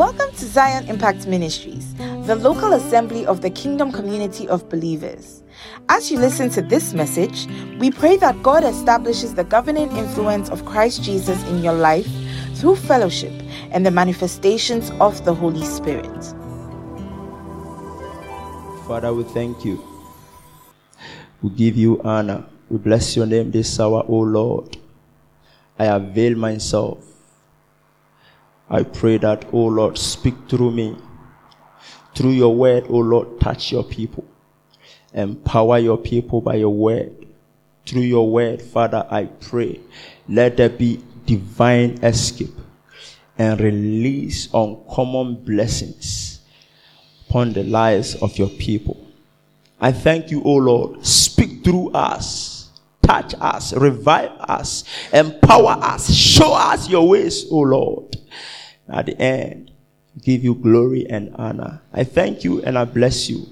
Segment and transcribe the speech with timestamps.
[0.00, 1.94] Welcome to Zion Impact Ministries,
[2.24, 5.42] the local assembly of the kingdom community of believers.
[5.90, 7.46] As you listen to this message,
[7.78, 12.08] we pray that God establishes the governing influence of Christ Jesus in your life
[12.54, 13.42] through fellowship
[13.72, 16.24] and the manifestations of the Holy Spirit.
[18.86, 19.84] Father, we thank you.
[21.42, 22.46] We give you honor.
[22.70, 24.78] We bless your name this hour, O Lord.
[25.78, 27.09] I avail myself.
[28.70, 30.96] I pray that, O Lord, speak through me.
[32.14, 34.24] Through your word, O Lord, touch your people.
[35.12, 37.26] Empower your people by your word.
[37.84, 39.80] Through your word, Father, I pray.
[40.28, 42.54] Let there be divine escape
[43.36, 46.40] and release uncommon blessings
[47.28, 48.96] upon the lives of your people.
[49.80, 51.04] I thank you, O Lord.
[51.04, 52.68] Speak through us,
[53.02, 58.19] touch us, revive us, empower us, show us your ways, O Lord.
[58.90, 59.70] At the end,
[60.22, 61.80] give you glory and honor.
[61.92, 63.46] I thank you and I bless you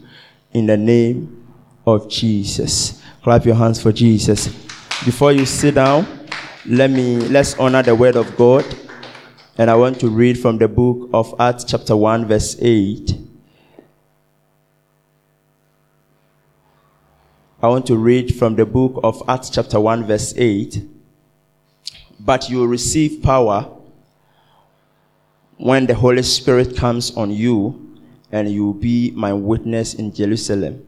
[0.52, 1.46] in the name
[1.86, 3.02] of Jesus.
[3.22, 4.48] Clap your hands for Jesus.
[5.04, 6.06] Before you sit down,
[6.66, 8.64] let me let's honor the word of God.
[9.56, 13.18] And I want to read from the book of Acts chapter 1 verse 8.
[17.60, 20.82] I want to read from the book of Acts chapter 1 verse 8.
[22.20, 23.77] But you will receive power
[25.58, 27.84] when the Holy Spirit comes on you,
[28.30, 30.86] and you will be my witness in Jerusalem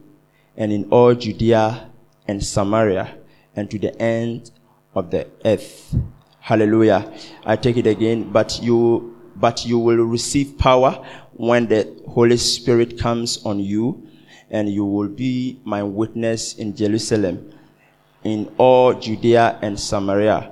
[0.55, 1.89] and in all Judea
[2.27, 3.17] and Samaria
[3.55, 4.51] and to the end
[4.93, 5.95] of the earth.
[6.39, 7.11] Hallelujah.
[7.45, 12.99] I take it again, but you, but you will receive power when the Holy Spirit
[12.99, 14.07] comes on you
[14.49, 17.53] and you will be my witness in Jerusalem,
[18.23, 20.51] in all Judea and Samaria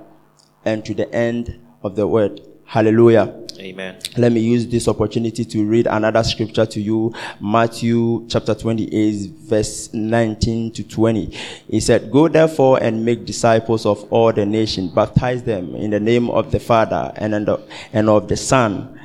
[0.66, 2.42] and to the end of the world.
[2.66, 3.36] Hallelujah.
[3.60, 3.98] Amen.
[4.16, 7.14] Let me use this opportunity to read another scripture to you.
[7.42, 11.26] Matthew chapter 28 verse 19 to 20.
[11.70, 16.00] He said, Go therefore and make disciples of all the nations, baptize them in the
[16.00, 18.98] name of the Father and, and of the Son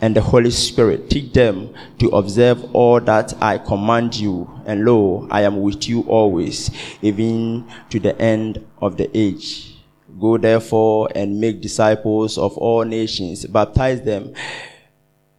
[0.00, 1.08] and the Holy Spirit.
[1.08, 4.50] Teach them to observe all that I command you.
[4.66, 6.70] And lo, I am with you always,
[7.00, 9.69] even to the end of the age.
[10.18, 14.34] Go therefore and make disciples of all nations, baptize them,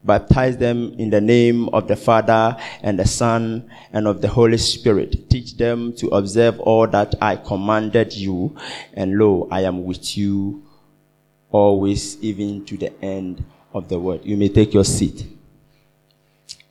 [0.03, 4.57] baptize them in the name of the Father and the Son and of the Holy
[4.57, 5.29] Spirit.
[5.29, 8.55] Teach them to observe all that I commanded you,
[8.93, 10.63] and lo, I am with you
[11.51, 13.43] always, even to the end
[13.73, 14.21] of the world.
[14.23, 15.25] You may take your seat.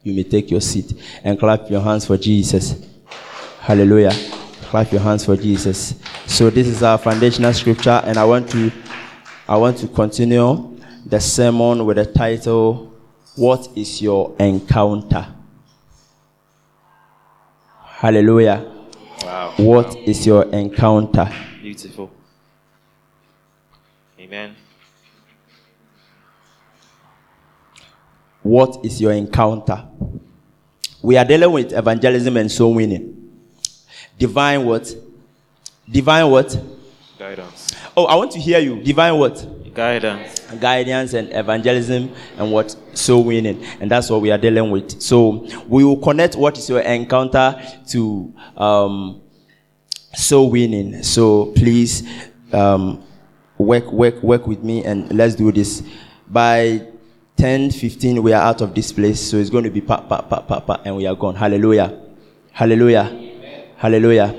[0.02, 2.86] You may take your seat and clap your hands for Jesus.
[3.60, 4.39] Hallelujah.
[4.70, 5.96] Clap your hands for Jesus.
[6.26, 8.70] So this is our foundational scripture, and I want to
[9.48, 12.94] I want to continue the sermon with the title,
[13.34, 15.26] What is your encounter?
[17.82, 18.64] Hallelujah.
[19.24, 19.54] Wow.
[19.56, 21.28] What is your encounter?
[21.60, 22.08] Beautiful.
[24.20, 24.54] Amen.
[28.44, 29.84] What is your encounter?
[31.02, 33.19] We are dealing with evangelism and soul winning.
[34.20, 34.94] Divine what?
[35.90, 36.62] Divine what?
[37.18, 37.74] Guidance.
[37.96, 38.82] Oh, I want to hear you.
[38.82, 39.72] Divine what?
[39.72, 40.40] Guidance.
[40.60, 42.76] Guidance and evangelism and what?
[42.92, 43.64] So winning.
[43.80, 45.00] And that's what we are dealing with.
[45.00, 47.58] So we will connect what is your encounter
[47.88, 49.22] to um,
[50.14, 51.02] soul winning.
[51.02, 52.06] So please
[52.52, 53.02] um,
[53.56, 55.82] work, work, work with me and let's do this.
[56.28, 56.86] By
[57.38, 59.18] 10, 15, we are out of this place.
[59.18, 61.36] So it's going to be pa, pa, pa, pa, pa, and we are gone.
[61.36, 61.98] Hallelujah.
[62.52, 63.29] Hallelujah.
[63.80, 64.34] Hallelujah.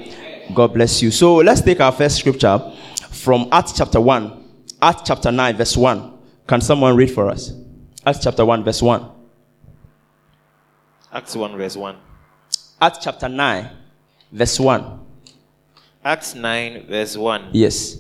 [0.53, 1.09] God bless you.
[1.09, 2.61] So let's take our first scripture
[3.09, 4.43] from Acts chapter 1.
[4.79, 6.13] Acts chapter 9, verse 1.
[6.45, 7.51] Can someone read for us?
[8.05, 9.03] Acts chapter 1, verse 1.
[11.11, 11.95] Acts 1, verse 1.
[12.79, 13.69] Acts chapter 9,
[14.31, 14.99] verse 1.
[16.05, 17.49] Acts 9, verse 1.
[17.51, 17.97] Yes.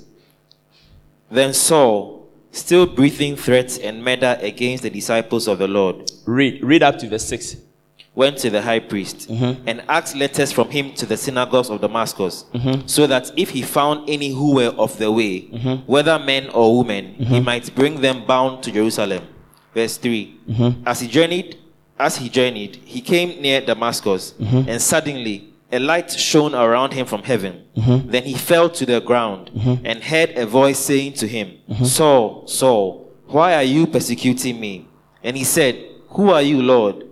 [1.31, 6.63] Then Saul, still breathing threats and murder against the disciples of the Lord, Read.
[6.63, 7.55] Read up to verse 6.
[8.13, 9.67] Went to the high priest mm-hmm.
[9.67, 12.85] and asked letters from him to the synagogues of Damascus, mm-hmm.
[12.85, 15.85] so that if he found any who were of the way, mm-hmm.
[15.89, 19.23] whether men or women, he might bring them bound to Jerusalem.
[19.73, 20.39] Verse 3.
[20.85, 21.57] As he journeyed,
[21.97, 27.23] as he journeyed, he came near Damascus, and suddenly a light shone around him from
[27.23, 27.63] heaven.
[27.75, 29.51] Then he fell to the ground
[29.85, 34.85] and heard a voice saying to him, Saul, Saul, why are you persecuting me?
[35.23, 35.75] And he said,
[36.09, 37.05] Who are you, Lord?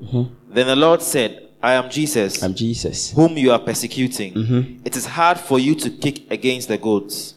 [0.49, 3.11] Then the Lord said, I am Jesus, I'm Jesus.
[3.11, 4.33] whom you are persecuting.
[4.33, 4.81] Mm-hmm.
[4.85, 7.35] It is hard for you to kick against the goads.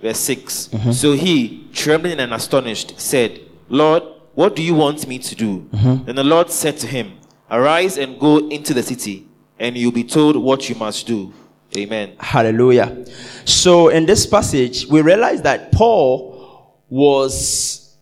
[0.00, 0.68] Verse 6.
[0.68, 0.90] Mm-hmm.
[0.92, 4.02] So he, trembling and astonished, said, Lord,
[4.36, 5.60] What do you want me to do?
[5.72, 6.04] Mm-hmm.
[6.04, 7.18] Then the Lord said to him,
[7.50, 9.26] Arise and go into the city,
[9.58, 11.32] and you'll be told what you must do.
[11.74, 12.12] Amen.
[12.20, 13.06] Hallelujah.
[13.46, 17.96] So in this passage, we realize that Paul was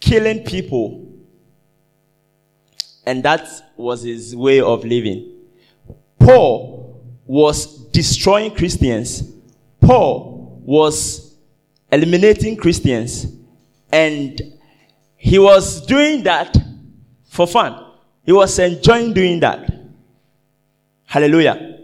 [0.00, 1.01] killing people,
[3.04, 5.32] and that was his way of living.
[6.18, 9.22] Paul was destroying Christians.
[9.80, 11.34] Paul was
[11.90, 13.26] eliminating Christians,
[13.90, 14.40] and
[15.16, 16.56] he was doing that
[17.28, 17.84] for fun.
[18.24, 19.72] He was enjoying doing that.
[21.04, 21.80] Hallelujah.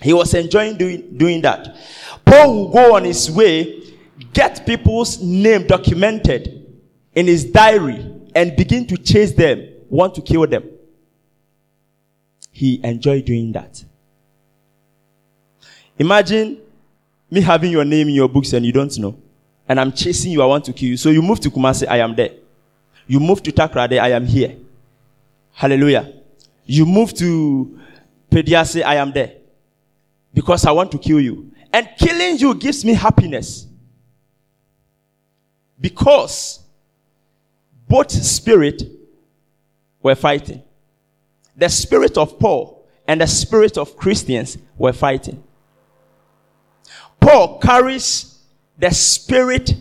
[0.00, 1.76] He was enjoying doing, doing that.
[2.24, 3.82] Paul will go on his way,
[4.32, 6.66] get people's name documented
[7.14, 8.04] in his diary,
[8.34, 10.64] and begin to chase them, want to kill them.
[12.50, 13.84] He enjoyed doing that.
[15.98, 16.58] Imagine
[17.30, 19.18] me having your name in your books and you don't know.
[19.68, 20.96] And I'm chasing you, I want to kill you.
[20.96, 22.30] So you move to Kumasi, I am there.
[23.06, 24.56] You move to Takoradi, I am here.
[25.52, 26.12] Hallelujah.
[26.64, 27.78] You move to
[28.30, 29.34] Pediase, I am there.
[30.32, 31.50] Because I want to kill you.
[31.72, 33.66] And killing you gives me happiness.
[35.80, 36.60] Because
[37.88, 38.82] both spirit
[40.02, 40.62] were fighting.
[41.56, 45.42] The spirit of Paul and the spirit of Christians were fighting.
[47.20, 48.38] Paul carries
[48.78, 49.74] the spirit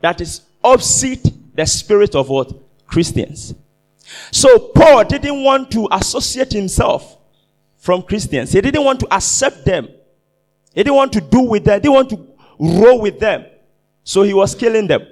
[0.00, 2.52] that is opposite the spirit of what?
[2.86, 3.54] Christians.
[4.30, 7.18] So Paul didn't want to associate himself
[7.76, 8.52] from Christians.
[8.52, 9.88] He didn't want to accept them.
[10.74, 11.74] He didn't want to do with them.
[11.74, 12.26] He didn't want to
[12.58, 13.46] roll with them.
[14.04, 15.06] So he was killing them.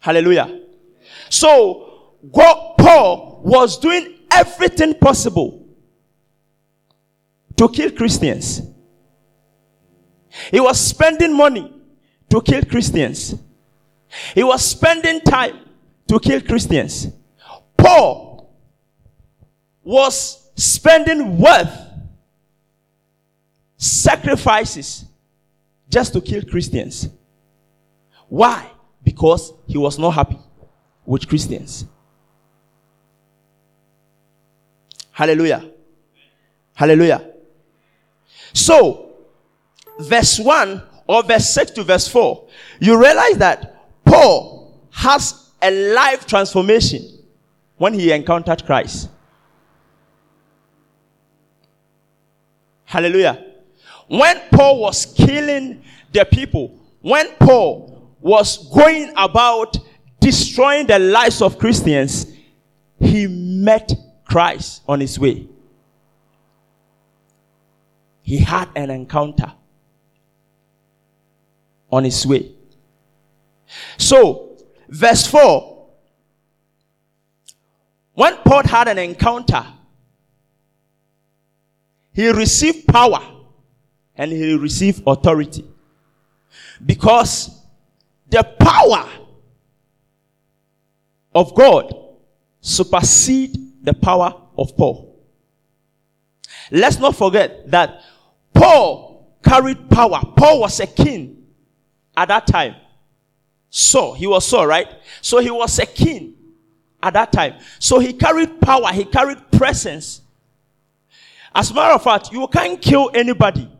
[0.00, 0.59] Hallelujah.
[1.30, 5.64] So Paul was doing everything possible
[7.56, 8.60] to kill Christians.
[10.50, 11.72] He was spending money
[12.28, 13.36] to kill Christians.
[14.34, 15.60] He was spending time
[16.08, 17.08] to kill Christians.
[17.76, 18.52] Paul
[19.84, 21.72] was spending wealth,
[23.76, 25.04] sacrifices
[25.88, 27.08] just to kill Christians.
[28.28, 28.68] Why?
[29.04, 30.38] Because he was not happy
[31.04, 31.86] with Christians.
[35.10, 35.70] Hallelujah.
[36.74, 37.30] Hallelujah.
[38.52, 39.12] So,
[39.98, 42.46] verse 1 or verse 6 to verse 4,
[42.80, 47.18] you realize that Paul has a life transformation
[47.76, 49.08] when he encountered Christ.
[52.84, 53.44] Hallelujah.
[54.08, 55.82] When Paul was killing
[56.12, 59.76] the people, when Paul was going about
[60.20, 62.26] destroying the lives of Christians,
[62.98, 63.92] he met
[64.24, 65.48] Christ on his way.
[68.22, 69.52] He had an encounter
[71.90, 72.52] on his way.
[73.96, 74.56] So,
[74.88, 75.70] verse 4
[78.20, 79.64] when Paul had an encounter,
[82.12, 83.22] he received power
[84.14, 85.64] and he received authority
[86.84, 87.62] because
[88.28, 89.08] the power
[91.34, 91.94] of God
[92.60, 95.18] supersede the power of Paul.
[96.70, 98.02] Let's not forget that
[98.54, 100.20] Paul carried power.
[100.36, 101.46] Paul was a king
[102.16, 102.76] at that time.
[103.70, 104.88] So he was so right?
[105.20, 106.34] So he was a king
[107.02, 107.54] at that time.
[107.78, 110.22] So he carried power, he carried presence.
[111.54, 113.70] As a matter of fact, you can't kill anybody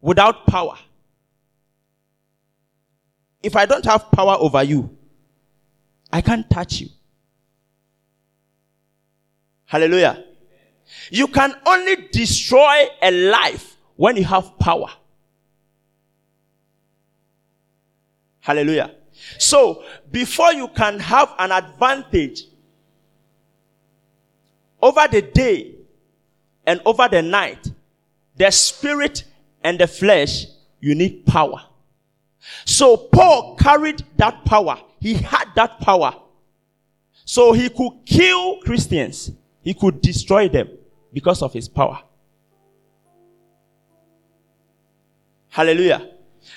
[0.00, 0.76] without power.
[3.42, 4.95] If I don't have power over you,
[6.12, 6.88] I can't touch you.
[9.66, 10.24] Hallelujah.
[11.10, 14.88] You can only destroy a life when you have power.
[18.40, 18.94] Hallelujah.
[19.38, 22.44] So, before you can have an advantage
[24.80, 25.74] over the day
[26.64, 27.72] and over the night,
[28.36, 29.24] the spirit
[29.64, 30.46] and the flesh,
[30.80, 31.62] you need power.
[32.64, 34.78] So, Paul carried that power.
[35.06, 36.16] He had that power.
[37.24, 39.30] So, he could kill Christians,
[39.62, 40.68] he could destroy them
[41.12, 42.02] because of his power.
[45.48, 46.10] Hallelujah.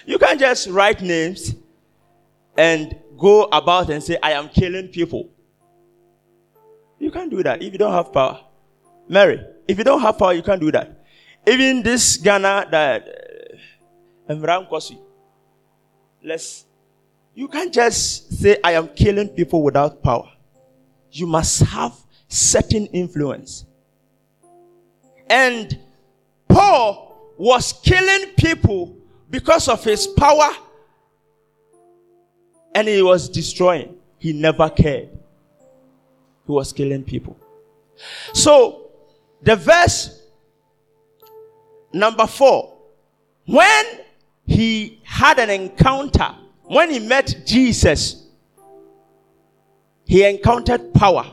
[0.08, 1.54] You can't just write names
[2.58, 5.30] and go about and say, I am killing people.
[6.98, 8.40] You can't do that if you don't have power.
[9.08, 11.06] Mary, if you don't have power, you can't do that.
[11.46, 13.08] Even this Ghana that
[14.28, 14.98] Emram uh, Kosi,
[16.24, 16.66] let's,
[17.40, 20.30] you can't just say, I am killing people without power.
[21.10, 21.96] You must have
[22.28, 23.64] certain influence.
[25.30, 25.80] And
[26.50, 28.94] Paul was killing people
[29.30, 30.50] because of his power
[32.76, 33.96] and he was destroying.
[34.18, 35.08] He never cared.
[36.46, 37.38] He was killing people.
[38.34, 38.90] So,
[39.42, 40.24] the verse
[41.94, 42.78] number four,
[43.46, 43.86] when
[44.46, 46.36] he had an encounter,
[46.70, 48.28] when he met Jesus,
[50.06, 51.26] he encountered power.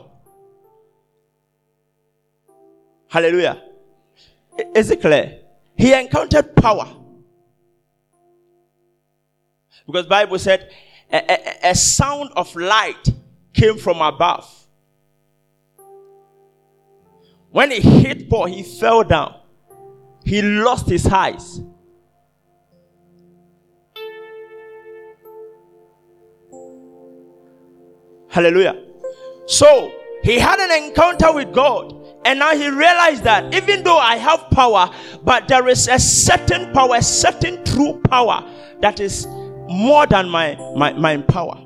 [3.08, 3.62] Hallelujah.
[4.74, 5.40] Is it clear?
[5.76, 6.88] He encountered power.
[9.84, 10.70] Because Bible said
[11.12, 13.06] a, a, a sound of light
[13.52, 14.50] came from above.
[17.50, 19.38] When he hit Paul, he fell down.
[20.24, 21.60] He lost his eyes.
[28.36, 28.76] Hallelujah.
[29.46, 29.90] So
[30.22, 31.94] he had an encounter with God.
[32.26, 34.90] And now he realized that even though I have power,
[35.22, 38.46] but there is a certain power, a certain true power
[38.82, 39.26] that is
[39.70, 41.62] more than my, my, my power.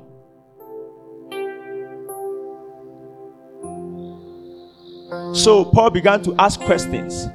[5.35, 7.27] So Paul began to ask questions.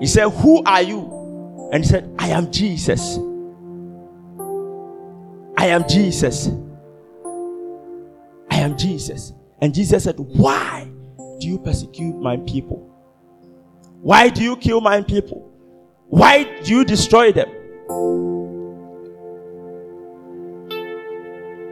[0.00, 1.68] He said, Who are you?
[1.72, 3.16] And he said, I am Jesus.
[5.56, 6.50] I am Jesus.
[8.60, 9.32] Am Jesus.
[9.62, 10.86] And Jesus said, Why
[11.40, 12.86] do you persecute my people?
[14.02, 15.50] Why do you kill my people?
[16.08, 17.48] Why do you destroy them?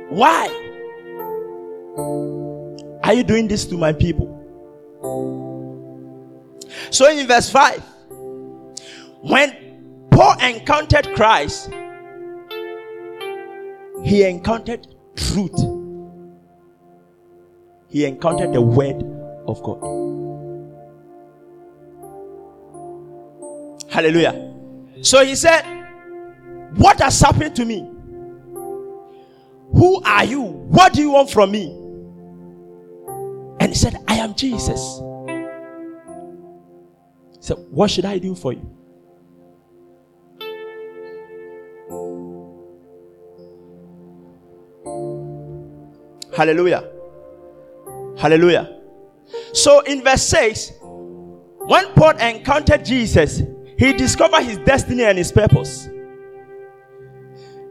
[0.09, 0.49] Why
[3.05, 4.35] are you doing this to my people?
[6.91, 7.83] So in verse 5,
[9.21, 11.71] when Paul encountered Christ,
[14.03, 15.78] he encountered truth.
[17.89, 19.03] He encountered the word
[19.47, 19.81] of God.
[23.91, 24.55] Hallelujah.
[25.03, 25.63] So he said,
[26.77, 27.91] What has happened to me?
[29.73, 30.43] Who are you?
[30.43, 31.71] What do you want from me?
[33.61, 35.01] And he said, I am Jesus.
[37.37, 38.75] He said, What should I do for you?
[46.37, 46.98] Hallelujah.
[48.19, 48.81] Hallelujah.
[49.53, 53.43] So in verse 6, when Paul encountered Jesus,
[53.79, 55.89] he discovered his destiny and his purpose.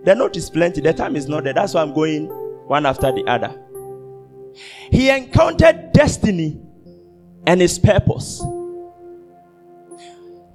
[0.06, 0.80] The note is plenty.
[0.80, 1.54] The time is not there.
[1.54, 2.28] That's why I'm going
[2.68, 3.62] one after the other.
[4.92, 6.62] He encountered destiny
[7.46, 8.42] and his purpose.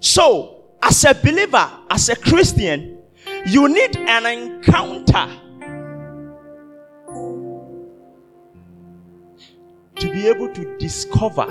[0.01, 2.99] So, as a believer, as a Christian,
[3.47, 5.29] you need an encounter
[10.03, 11.47] to be able to discover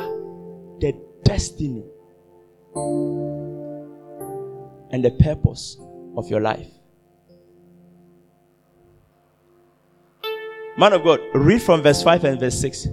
[0.81, 0.93] the
[1.23, 1.85] destiny
[4.91, 5.77] and the purpose
[6.17, 6.67] of your life.
[10.77, 12.87] Man of God, read from verse 5 and verse 6.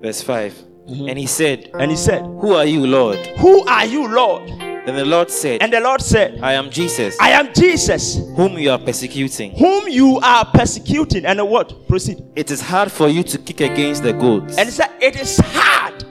[0.00, 0.52] Verse 5.
[0.52, 1.08] Mm-hmm.
[1.08, 3.18] And he said, And he said, Who are you, Lord?
[3.38, 4.48] Who are you, Lord?
[4.86, 7.18] Then the Lord said, And the Lord said, I am Jesus.
[7.20, 8.18] I am Jesus.
[8.36, 9.50] Whom you are persecuting.
[9.56, 11.26] Whom you are persecuting.
[11.26, 11.88] And what?
[11.88, 12.22] Proceed.
[12.36, 14.56] It is hard for you to kick against the goads.
[14.56, 16.04] And he said, It is hard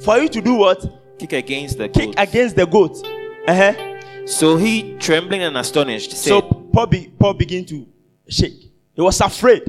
[0.00, 0.84] for you to do what?
[1.18, 3.02] Kick against the Kick against the goads.
[3.48, 4.26] Uh-huh.
[4.26, 7.86] So he, trembling and astonished, said, So Paul, be, Paul began to
[8.28, 8.70] shake.
[8.92, 9.62] He was afraid.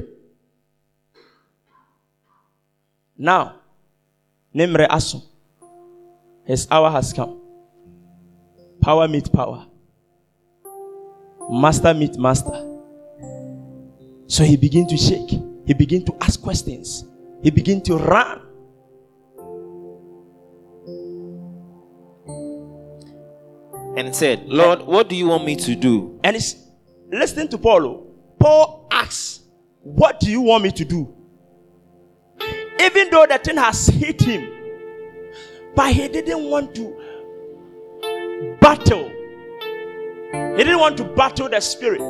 [3.16, 3.54] Now,
[4.54, 5.22] Nimre Asu,
[6.44, 7.41] his hour has come.
[8.82, 9.64] Power meet power.
[11.48, 12.68] Master meet master.
[14.26, 15.30] So he began to shake.
[15.66, 17.04] He began to ask questions.
[17.44, 18.40] He began to run.
[23.96, 26.18] And said, Lord, what do you want me to do?
[26.24, 26.56] And he's
[27.08, 28.06] listening to Paul.
[28.40, 29.40] Paul asks,
[29.82, 31.14] What do you want me to do?
[32.80, 34.48] Even though the thing has hit him,
[35.76, 37.01] but he didn't want to
[38.62, 39.08] battle.
[40.56, 42.00] He didn't want to battle the spirit.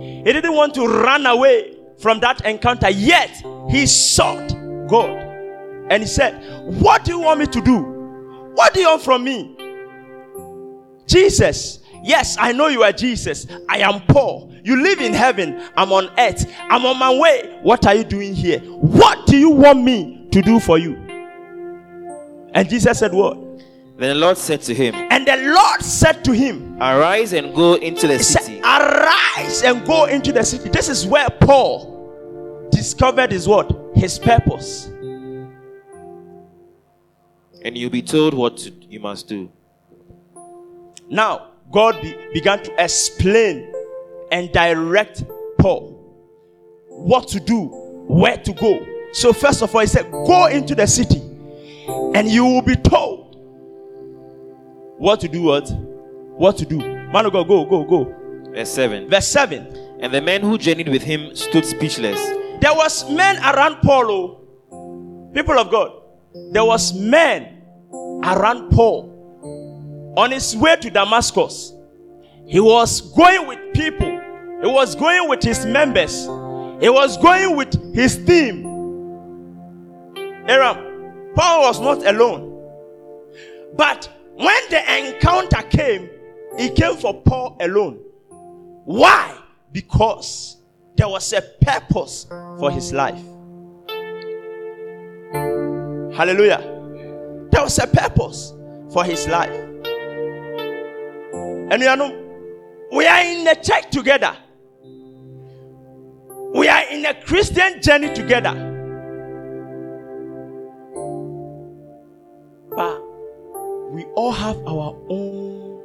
[0.00, 2.90] He didn't want to run away from that encounter.
[2.90, 4.50] Yet he sought
[4.88, 5.18] God.
[5.90, 7.78] And he said, What do you want me to do?
[8.54, 9.56] What do you want from me?
[11.06, 13.46] Jesus, yes, I know you are Jesus.
[13.68, 14.54] I am Paul.
[14.64, 15.60] You live in heaven.
[15.76, 16.50] I'm on earth.
[16.58, 17.58] I'm on my way.
[17.62, 18.60] What are you doing here?
[18.60, 20.94] What do you want me to do for you?
[22.54, 23.38] And Jesus said, What?
[23.96, 27.74] Then the Lord said to him, And the Lord said to him, Arise and go
[27.74, 28.60] into the city.
[28.60, 30.68] Said, Arise and go into the city.
[30.68, 33.70] This is where Paul discovered his what?
[33.94, 34.86] His purpose.
[37.64, 39.48] And you'll be told what to, you must do.
[41.08, 43.72] Now, God be, began to explain
[44.32, 45.22] and direct
[45.60, 45.92] Paul
[46.88, 47.66] what to do,
[48.08, 48.84] where to go.
[49.12, 51.20] So, first of all, he said, Go into the city
[52.16, 53.21] and you will be told
[55.02, 55.42] what to do.
[55.42, 55.68] What?
[55.72, 56.78] What to do.
[56.78, 58.14] Man of God, go, go, go.
[58.54, 59.10] Verse 7.
[59.10, 59.98] Verse 7.
[60.00, 62.20] And the men who journeyed with him stood speechless.
[62.60, 64.38] There was men around Paul.
[64.70, 65.30] oh.
[65.34, 65.90] People of God.
[66.52, 67.62] There was men
[68.22, 71.72] around Paul on his way to Damascus.
[72.46, 74.20] He was going with people.
[74.62, 76.22] He was going with his members.
[76.80, 78.66] He was going with his team.
[80.48, 82.50] Aram, Paul was not alone.
[83.76, 84.08] But
[84.42, 86.10] when the encounter came,
[86.58, 88.00] it came for Paul alone.
[88.84, 89.36] Why?
[89.70, 90.56] Because
[90.96, 92.26] there was a purpose
[92.58, 93.22] for his life.
[96.14, 96.58] Hallelujah.
[97.50, 98.52] There was a purpose
[98.92, 99.54] for his life.
[101.72, 102.18] And you know,
[102.92, 104.36] we are in a church together.
[106.54, 108.52] We are in a Christian journey together.
[112.76, 113.01] But
[113.92, 115.82] we all have our own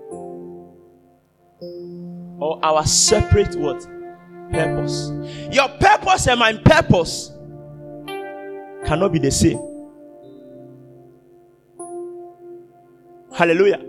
[2.40, 3.86] or our separate what?
[4.50, 5.12] Purpose.
[5.52, 7.32] Your purpose and my purpose
[8.86, 9.60] cannot be the same.
[13.36, 13.84] Hallelujah.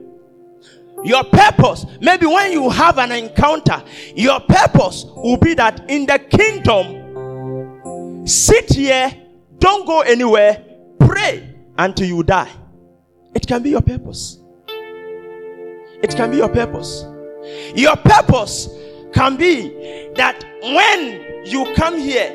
[1.05, 3.81] Your purpose, maybe when you have an encounter,
[4.17, 9.13] your purpose will be that in the kingdom, sit here,
[9.59, 10.65] don't go anywhere,
[10.99, 12.51] pray until you die.
[13.35, 14.39] It can be your purpose.
[16.03, 17.05] It can be your purpose.
[17.75, 18.69] Your purpose
[19.13, 19.69] can be
[20.15, 22.33] that when you come here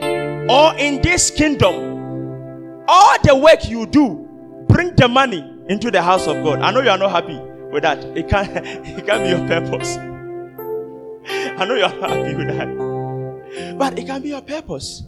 [0.49, 4.27] or in this kingdom, all the work you do,
[4.67, 6.59] bring the money into the house of God.
[6.59, 7.37] I know you are not happy
[7.71, 8.03] with that.
[8.17, 9.97] It can't, it can't be your purpose.
[11.27, 13.77] I know you are not happy with that.
[13.77, 15.03] But it can be your purpose.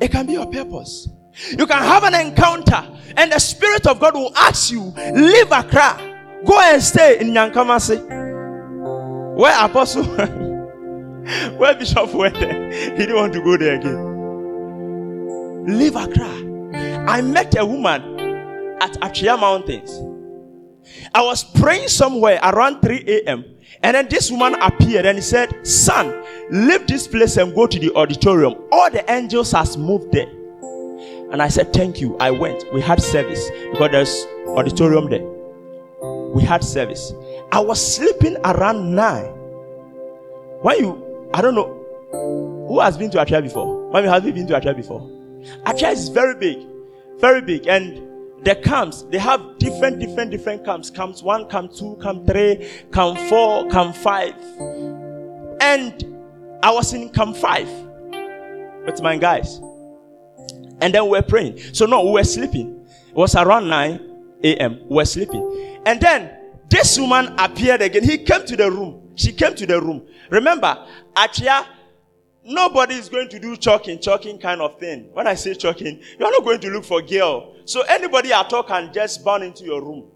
[0.00, 1.08] It can be your purpose.
[1.50, 5.98] You can have an encounter, and the Spirit of God will ask you, leave Accra,
[6.44, 8.18] go and stay in Yankamasi.
[9.36, 10.04] Where Apostle,
[11.56, 14.08] where Bishop went there, he didn't want to go there again.
[15.78, 16.28] Leave Accra.
[17.08, 18.18] I met a woman
[18.80, 20.00] at Achia Mountains.
[21.14, 23.44] I was praying somewhere around 3 a.m.
[23.82, 27.78] And then this woman appeared and he said, Son, leave this place and go to
[27.78, 28.54] the auditorium.
[28.72, 30.26] All the angels has moved there.
[31.32, 32.16] And I said, Thank you.
[32.18, 32.64] I went.
[32.72, 35.24] We had service because there's auditorium there.
[36.34, 37.12] We had service.
[37.52, 39.26] I was sleeping around nine.
[40.62, 41.76] When you, I don't know,
[42.68, 43.90] who has been to Atria before?
[43.92, 45.00] Mommy, have you been to Atria before?
[45.64, 46.66] Atria is very big,
[47.18, 48.06] very big, and
[48.44, 50.90] the camps they have different, different, different camps.
[50.90, 54.34] Camps one, camp two, camp three, camp four, camp five,
[55.60, 56.04] and
[56.62, 57.68] I was in camp five
[58.86, 59.60] with my guys,
[60.80, 61.58] and then we were praying.
[61.74, 62.86] So no, we were sleeping.
[63.08, 64.00] It was around nine
[64.42, 64.80] a.m.
[64.88, 66.30] We were sleeping, and then
[66.68, 68.04] this woman appeared again.
[68.04, 69.12] He came to the room.
[69.16, 70.06] She came to the room.
[70.30, 71.66] Remember, Atria
[72.42, 75.10] Nobody is going to do choking, choking kind of thing.
[75.12, 77.54] When I say choking, you are not going to look for girl.
[77.66, 80.10] So anybody at all can just burn into your room.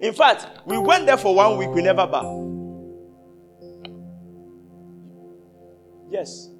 [0.00, 2.24] In fact, we went there for one week, we never bath.
[6.10, 6.50] Yes.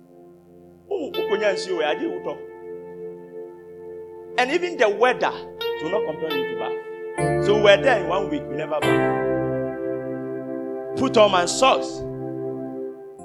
[4.39, 5.33] And even the weather
[5.81, 6.73] do not compare you to bath.
[7.47, 9.27] So we were there in one week, we never bath.
[10.99, 12.01] Put on my socks,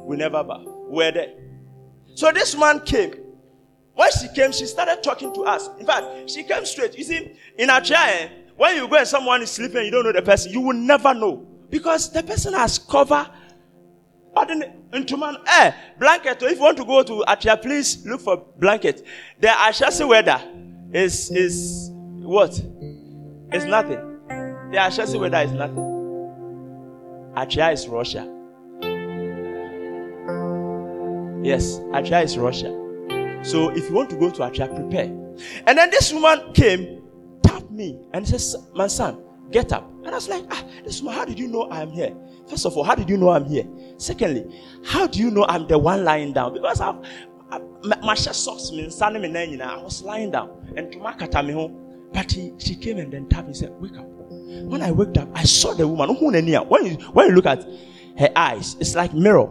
[0.06, 0.66] we never bath.
[0.88, 1.34] We were there.
[2.16, 3.14] So this man came.
[3.94, 5.70] When she came, she started talking to us.
[5.80, 6.98] In fact, she came straight.
[6.98, 10.14] You see, in a chair, when you go and someone is sleeping, you don't know
[10.14, 11.46] the person, you will never know.
[11.70, 13.28] Because the person has covered
[14.94, 16.42] into man eh blanket.
[16.42, 19.06] If you want to go to Atria, please look for blanket.
[19.40, 20.42] There The Ashesi weather
[20.94, 22.52] is is what?
[23.52, 24.00] It's nothing.
[24.72, 25.92] The Ashesi weather is nothing.
[27.36, 28.24] Atria is Russia.
[31.44, 32.78] Yes, Atria is Russia.
[33.44, 35.06] So if you want to go to Atria, prepare.
[35.66, 37.02] And then this woman came,
[37.44, 39.90] tapped me, and says, My son, get up.
[40.04, 42.16] And I was like, Ah, this woman, how did you know I'm here?
[42.48, 43.66] First of all, how did you know I'm here?
[43.98, 44.46] Secondly,
[44.86, 46.54] how do you know I'm the one lying down?
[46.54, 46.98] Because I've
[48.04, 51.78] my socks me standing me I was lying down and to mark at me home.
[52.14, 54.06] But he, she came and then tapped me and said, Wake up.
[54.08, 56.10] When I waked up, I saw the woman.
[56.16, 57.66] When you, when you look at
[58.18, 59.50] her eyes, it's like mirror.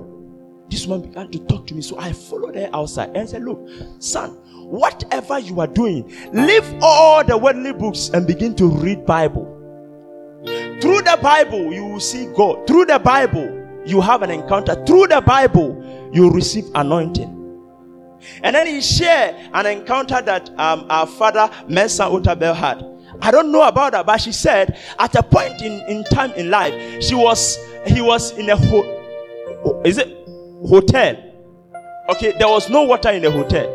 [0.69, 1.83] This woman began to talk to me.
[1.83, 3.67] So I followed her outside and said, Look,
[3.99, 4.31] son,
[4.69, 9.57] whatever you are doing, leave all the worldly books and begin to read Bible.
[10.81, 12.67] Through the Bible, you will see God.
[12.67, 14.75] Through the Bible, you have an encounter.
[14.87, 17.40] Through the Bible, you receive anointing.
[18.43, 22.85] And then he shared an encounter that um, our father, Mensa Otabil, had.
[23.23, 26.51] I don't know about that, but she said at a point in, in time in
[26.51, 30.09] life, she was he was in a ho- is it
[30.67, 31.17] hotel?
[32.11, 33.67] Okay, there was no water in the hotel,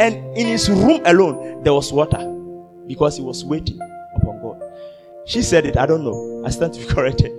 [0.00, 2.18] and in his room alone there was water
[2.86, 3.80] because he was waiting
[4.16, 4.60] upon God.
[5.26, 5.76] She said it.
[5.76, 6.42] I don't know.
[6.44, 7.32] I stand to be corrected.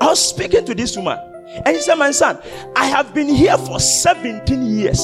[0.00, 1.18] I was speaking to this woman,
[1.64, 2.38] and he said, "My son,
[2.76, 5.00] I have been here for 17 years.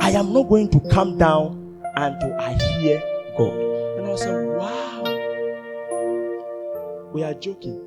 [0.00, 1.62] I am not going to come down
[1.96, 3.00] until I hear
[3.36, 3.52] God.
[3.98, 5.02] And I said, Wow,
[7.12, 7.80] we are joking.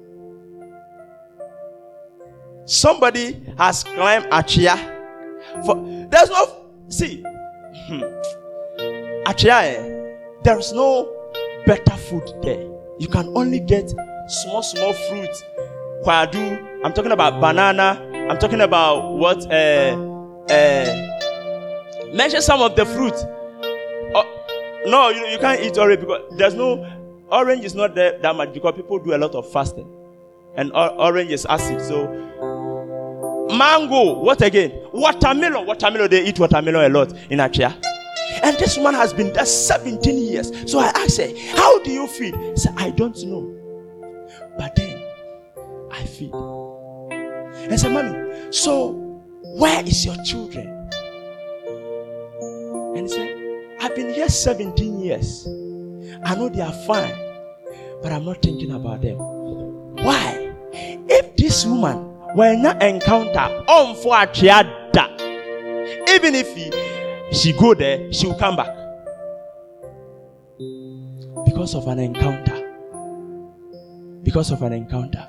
[2.65, 4.78] Somebody has climbed Achia.
[5.65, 5.76] For
[6.10, 7.21] there's no see
[7.88, 8.02] hmm,
[9.26, 11.12] Achia, eh, there's no
[11.65, 12.62] better food there.
[13.00, 13.93] You can only get
[14.28, 15.43] small, small fruits.
[16.06, 16.84] Kwadu.
[16.86, 18.00] I'm talking about banana.
[18.30, 19.96] I'm talking about what uh
[20.50, 23.13] uh mention some of the fruit.
[24.88, 26.86] No, you, you can't eat orange because there's no
[27.32, 29.88] orange is not there that much because people do a lot of fasting,
[30.56, 31.82] and orange is acid.
[31.82, 32.06] So
[33.58, 34.72] mango, what again?
[34.94, 36.10] Watermelon, watermelon.
[36.12, 37.74] They eat watermelon a lot in Achia.
[38.44, 40.52] And this woman has been there 17 years.
[40.72, 42.36] So I asked her, How do you feel?
[42.56, 43.52] She said, I don't know.
[44.58, 44.76] But
[46.17, 47.10] feel.
[47.12, 48.91] And said, Mommy, so
[49.58, 50.67] where is your children?
[52.95, 55.47] And he said, I've been here 17 years.
[56.23, 57.15] I know they are fine,
[58.01, 59.17] but I'm not thinking about them.
[59.17, 60.54] Why?
[60.73, 64.28] If this woman were not encounter on for a
[66.15, 66.71] even if he,
[67.32, 68.75] she go there, she will come back
[71.45, 72.62] because of an encounter.
[74.23, 75.28] Because of an encounter.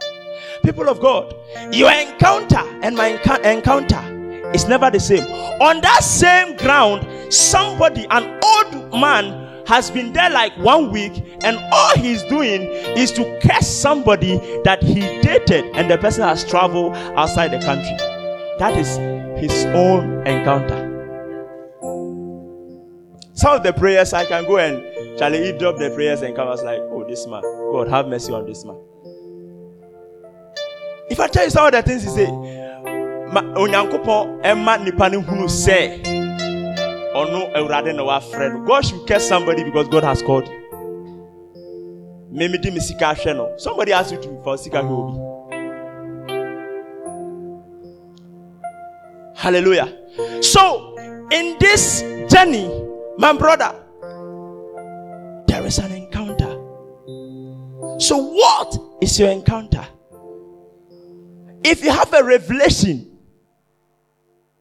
[0.67, 1.33] People of God,
[1.71, 3.11] your encounter and my
[3.45, 5.23] encounter is never the same.
[5.63, 11.57] On that same ground, somebody, an old man, has been there like one week, and
[11.73, 12.63] all he's doing
[12.99, 17.97] is to curse somebody that he dated, and the person has traveled outside the country.
[18.59, 18.97] That is
[19.41, 20.83] his own encounter.
[23.35, 26.65] Some of the prayers I can go and Charlie dropped the prayers and come was
[26.65, 28.81] like, oh, this man, God have mercy on this man.
[31.09, 35.47] If I tell you some of the things he say, onyankopɔn ɛma nipa ne hunu
[35.47, 36.03] sɛ
[37.15, 38.67] ɔno awurade na wafrɛ no.
[38.67, 40.63] God should care somebody because god has called you.
[42.33, 43.15] Mmemme di mi sika
[43.57, 45.19] somebody ask you to be for sika obi.
[49.35, 49.93] Hallelujah.
[50.43, 50.97] So
[51.31, 52.69] in this journey
[53.19, 53.75] my brother
[55.47, 56.53] there is an encounter.
[57.99, 59.87] So what is your encounter
[61.71, 63.19] if you have a revelation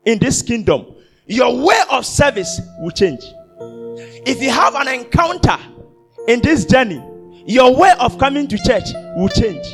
[0.05, 0.95] in this kingdom
[1.27, 3.23] your way of service will change.
[4.27, 5.57] If you have an encounter
[6.27, 7.03] in this journey,
[7.47, 9.65] your way of coming to church will change.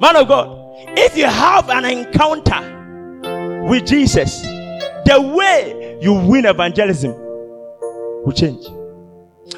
[0.00, 7.12] Man of God, if you have an encounter with Jesus, the way you win evangelism
[7.12, 8.64] will change.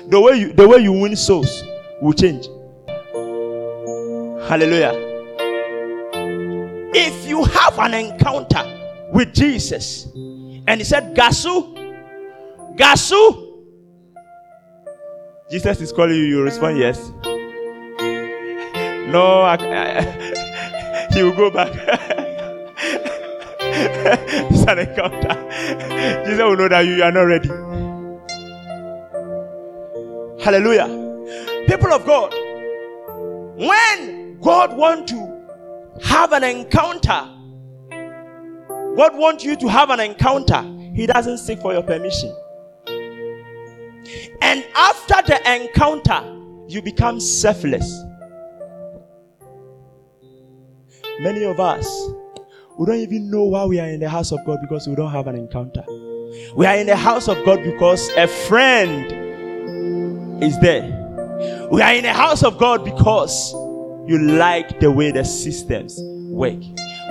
[0.08, 1.62] The way you the way you win souls
[2.00, 2.46] will change.
[4.48, 5.15] Hallelujah.
[7.36, 8.64] You have an encounter
[9.12, 11.76] with Jesus, and he said, Gasu,
[12.78, 13.62] Gasu.
[15.50, 17.10] Jesus is calling you, you respond yes.
[19.12, 19.44] No,
[21.12, 21.72] he will go back.
[23.60, 26.24] it's an encounter.
[26.24, 27.50] Jesus will know that you are not ready.
[30.42, 30.86] Hallelujah.
[31.66, 32.32] People of God,
[33.58, 35.25] when God wants to
[36.02, 37.36] have an encounter
[38.96, 40.62] God wants you to have an encounter.
[40.94, 42.34] He doesn't seek for your permission.
[44.40, 46.22] And after the encounter,
[46.66, 48.02] you become selfless.
[51.20, 51.86] Many of us,
[52.78, 55.12] we don't even know why we are in the house of God because we don't
[55.12, 55.84] have an encounter.
[56.54, 59.12] We are in the house of God because a friend
[60.42, 61.68] is there.
[61.70, 63.52] We are in the house of God because
[64.06, 66.60] you like the way the systems work.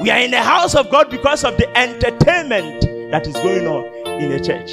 [0.02, 3.86] We are in the house of God because of the entertainment that is going on
[4.22, 4.72] in the church.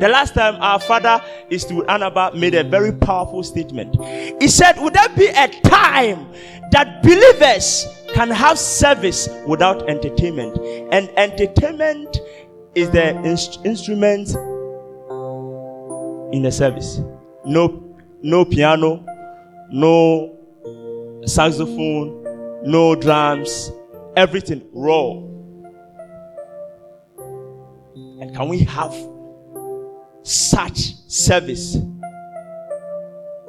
[0.00, 3.96] The last time our father is to Annaba made a very powerful statement.
[4.40, 6.30] He said, Would there be a time
[6.70, 10.56] that believers can have service without entertainment?
[10.92, 12.20] And entertainment
[12.74, 14.28] is the inst- instrument
[16.32, 17.00] in the service.
[17.44, 19.04] No, no piano,
[19.70, 20.37] no
[21.26, 23.70] saxophone, no drums,
[24.16, 25.10] everything raw.
[28.20, 28.94] And can we have
[30.22, 31.74] such service?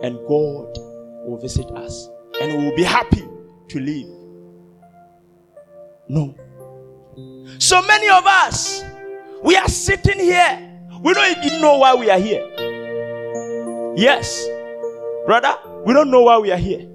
[0.01, 0.77] And God
[1.25, 2.07] will visit us
[2.39, 3.27] and we will be happy
[3.69, 4.07] to live.
[6.07, 6.35] No.
[7.59, 8.83] So many of us,
[9.43, 10.65] we are sitting here.
[11.01, 12.45] We don't even know why we are here.
[13.95, 14.47] Yes,
[15.25, 15.55] brother,
[15.85, 16.87] we don't know why we are here.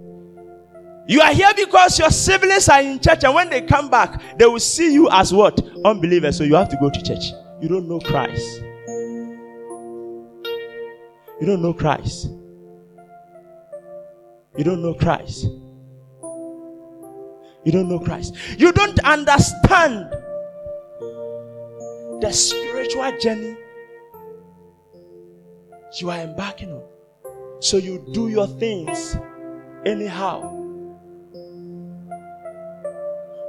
[1.07, 4.47] You are here because your siblings are in church, and when they come back, they
[4.47, 5.61] will see you as what?
[5.85, 6.39] Unbelievers.
[6.39, 7.33] So you have to go to church.
[7.61, 8.63] You don't know Christ.
[11.41, 12.29] You don't know Christ.
[14.57, 15.47] You don't know Christ.
[17.65, 18.35] You don't know Christ.
[18.59, 20.11] You don't understand
[22.21, 23.57] the spiritual journey
[26.01, 26.83] you are embarking on.
[27.61, 29.17] So you do your things
[29.87, 30.64] anyhow.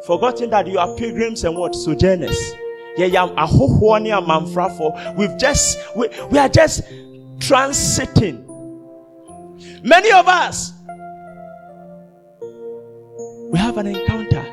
[0.06, 1.74] Forgetting that you are pilgrims and what?
[1.74, 2.54] Sojourners.
[2.98, 3.26] Yeah, yeah,
[5.18, 6.82] We've just we, we are just
[7.40, 8.44] transiting.
[9.84, 10.74] Many of us
[13.52, 14.46] we have an encounter,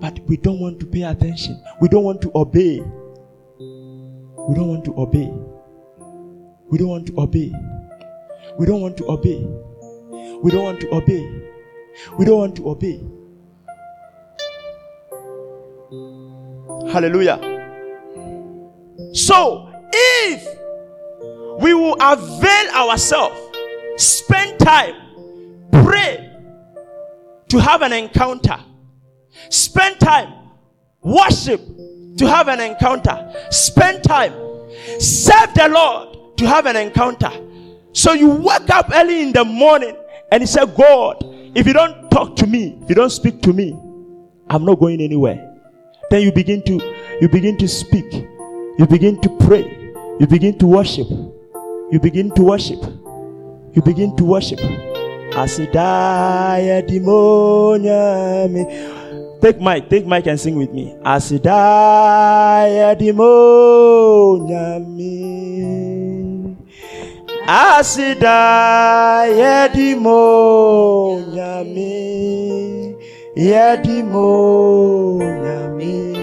[0.00, 1.62] but we don't want to pay attention.
[1.80, 2.80] We don't want to obey.
[3.58, 5.32] We don't want to obey.
[6.68, 7.52] We don't want to obey.
[8.58, 9.46] We don't want to obey.
[10.42, 11.42] We don't want to obey.
[12.18, 13.00] We don't want to obey.
[16.92, 17.38] Hallelujah.
[19.12, 20.56] So, if
[21.60, 23.38] we will avail ourselves,
[23.96, 24.94] spend time,
[25.72, 26.30] pray
[27.48, 28.58] to have an encounter,
[29.48, 30.32] spend time,
[31.02, 31.60] worship
[32.18, 34.32] to have an encounter, spend time,
[34.98, 37.30] serve the Lord to have an encounter.
[37.92, 39.96] So you wake up early in the morning
[40.30, 41.22] and you say, God,
[41.54, 43.72] if you don't talk to me, if you don't speak to me,
[44.48, 45.55] I'm not going anywhere.
[46.10, 46.80] Then you begin to
[47.20, 48.28] you begin to speak.
[48.78, 49.64] You begin to pray.
[50.20, 51.08] You begin to worship.
[51.90, 52.82] You begin to worship.
[53.72, 54.60] You begin to worship.
[55.36, 58.64] Asidaya demoniami.
[59.40, 60.94] Take mic, take mic and sing with me.
[61.04, 63.36] Asidaya demoniami.
[67.48, 68.48] Asidaya
[69.72, 70.36] demoniami.
[73.36, 76.16] Yedimo nyami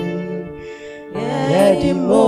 [1.52, 2.26] Yedimo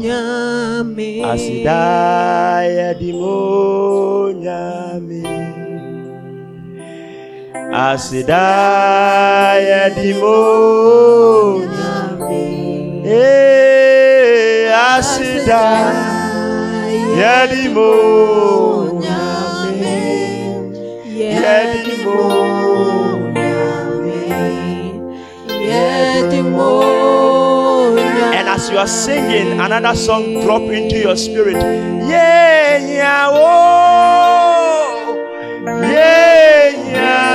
[0.00, 5.22] nyami Asida yedimo nyami
[7.72, 8.44] Asida
[9.68, 10.36] yedimo
[11.76, 12.44] nyami
[13.04, 15.62] Eh asida
[17.20, 17.90] yedimo
[19.04, 20.22] nyami
[28.34, 31.56] and as you are singing, another song drop into your spirit.
[31.56, 35.16] Yeah, yeah, oh,
[35.82, 37.31] yeah, yeah,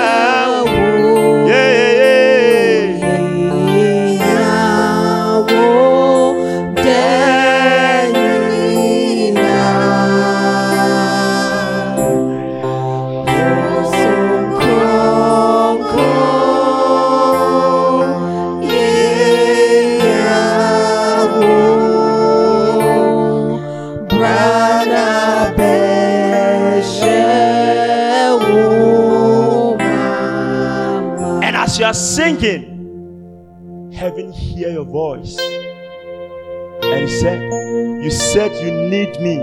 [38.38, 39.40] said you need me.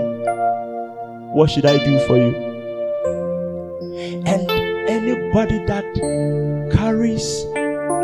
[1.33, 2.33] What should I do for you?
[4.25, 4.49] And
[4.89, 5.83] anybody that
[6.71, 7.43] carries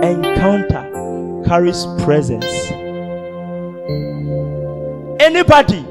[0.04, 0.84] encounter
[1.48, 2.44] carries presence.
[5.22, 5.82] Anybody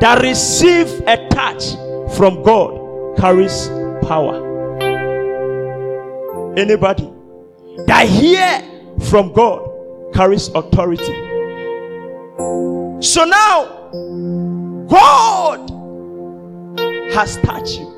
[0.00, 1.76] that receive a touch
[2.16, 3.68] from God carries
[4.02, 4.34] power.
[6.56, 7.08] Anybody
[7.86, 8.64] that hear
[8.98, 11.14] from God carries authority.
[13.00, 13.77] So now,
[14.88, 15.70] God
[17.12, 17.88] has touched you.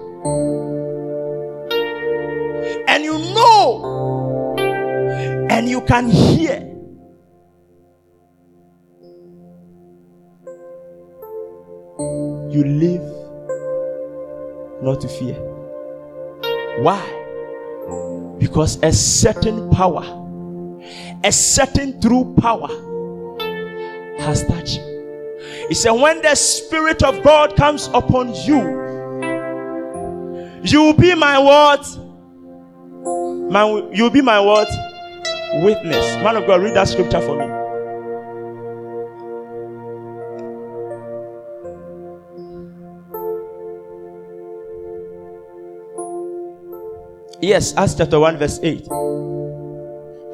[2.87, 4.57] And you know,
[5.51, 6.67] and you can hear.
[12.51, 13.03] You live
[14.83, 15.39] not to fear.
[16.83, 17.01] Why?
[18.39, 20.05] Because a certain power,
[21.25, 22.69] a certain true power
[24.19, 24.90] has touched you.
[25.71, 28.59] He said, When the Spirit of God comes upon you,
[30.65, 31.87] you'll be my what?
[33.53, 34.69] My, you'll be my what?
[35.63, 36.17] Witness.
[36.25, 37.47] Man of God, read that scripture for me.
[47.41, 48.89] Yes, Acts chapter 1, verse 8.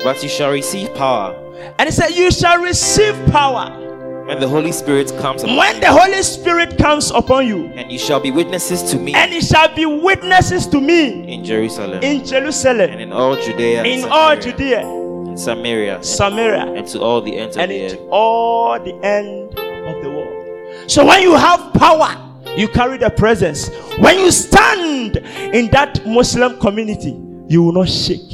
[0.02, 1.34] But you shall receive power.
[1.78, 3.85] And he said, You shall receive power
[4.26, 7.98] when the Holy Spirit comes upon when the Holy Spirit comes upon you, and you
[7.98, 12.24] shall be witnesses to me and you shall be witnesses to me in Jerusalem in
[12.24, 17.00] Jerusalem, and in all Judea in Samaria, all Judea, in Samaria and, Samaria, and to
[17.00, 17.98] all the ends of and the earth.
[18.10, 20.90] all the end of the world.
[20.90, 22.22] So when you have power,
[22.56, 23.68] you carry the presence.
[23.98, 27.16] When you stand in that Muslim community,
[27.48, 28.32] you will not shake.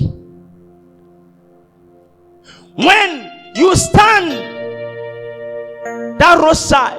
[2.74, 4.51] When you stand
[6.22, 6.98] that roadside,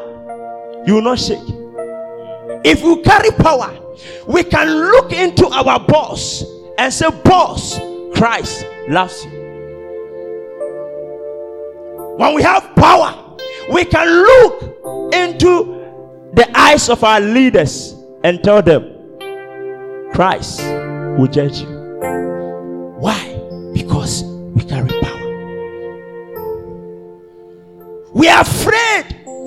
[0.86, 1.40] you will not shake.
[2.66, 3.74] If you carry power,
[4.28, 6.44] we can look into our boss
[6.78, 7.80] and say, Boss,
[8.18, 9.32] Christ loves you.
[12.18, 13.38] When we have power,
[13.72, 18.90] we can look into the eyes of our leaders and tell them,
[20.14, 20.62] Christ
[21.18, 21.68] will judge you.
[23.00, 23.40] Why?
[23.74, 24.33] Because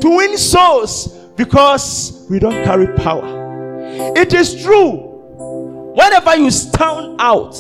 [0.07, 3.25] to win souls because we don't carry power.
[4.17, 5.95] It is true.
[5.97, 7.53] Whenever you stand out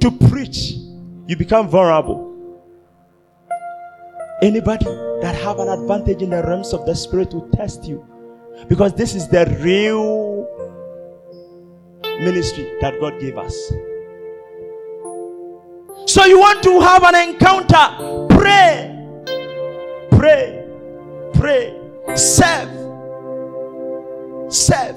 [0.00, 0.76] to preach,
[1.26, 2.28] you become vulnerable.
[4.40, 4.86] Anybody
[5.20, 8.06] that have an advantage in the realms of the spirit will test you
[8.66, 10.46] because this is the real
[12.20, 13.54] ministry that God gave us.
[16.06, 18.96] So you want to have an encounter, pray,
[20.12, 20.59] pray,
[21.40, 21.74] pray,
[22.14, 22.68] serve,
[24.52, 24.96] serve,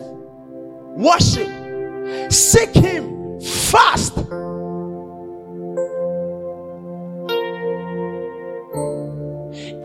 [0.97, 1.47] worship,
[2.29, 4.17] seek Him, fast.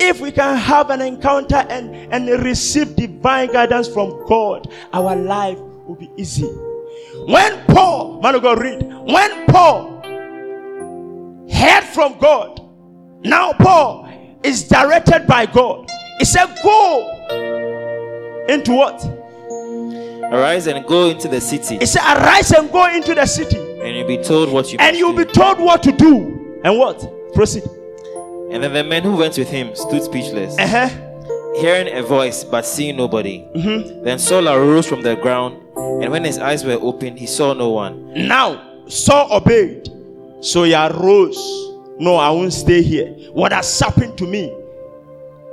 [0.01, 5.59] If we can have an encounter and, and receive divine guidance from God, our life
[5.59, 6.47] will be easy.
[7.27, 10.03] When Paul, man of God, read, when Paul
[11.53, 12.61] heard from God,
[13.25, 14.09] now Paul
[14.43, 15.89] is directed by God.
[16.19, 19.03] He said, Go into what?
[20.33, 23.97] Arise and go into the city, He said, Arise and go into the city, and
[23.97, 25.25] you'll be told what you and you'll do.
[25.25, 26.61] be told what to do.
[26.65, 27.33] And what?
[27.35, 27.63] Proceed.
[28.51, 30.89] And then the men who went with him stood speechless, Uh huh.
[31.61, 33.41] hearing a voice but seeing nobody.
[33.55, 34.05] Mm-hmm.
[34.05, 35.63] Then Saul arose from the ground,
[36.03, 38.13] and when his eyes were opened, he saw no one.
[38.29, 39.89] Now, Saul obeyed.
[40.41, 41.37] So he arose.
[42.01, 43.09] No, I won't stay here.
[43.33, 44.53] What has happened to me,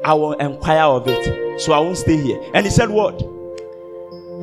[0.06, 1.60] I will inquire of it.
[1.60, 2.40] So I won't stay here.
[2.54, 3.18] And he said, What?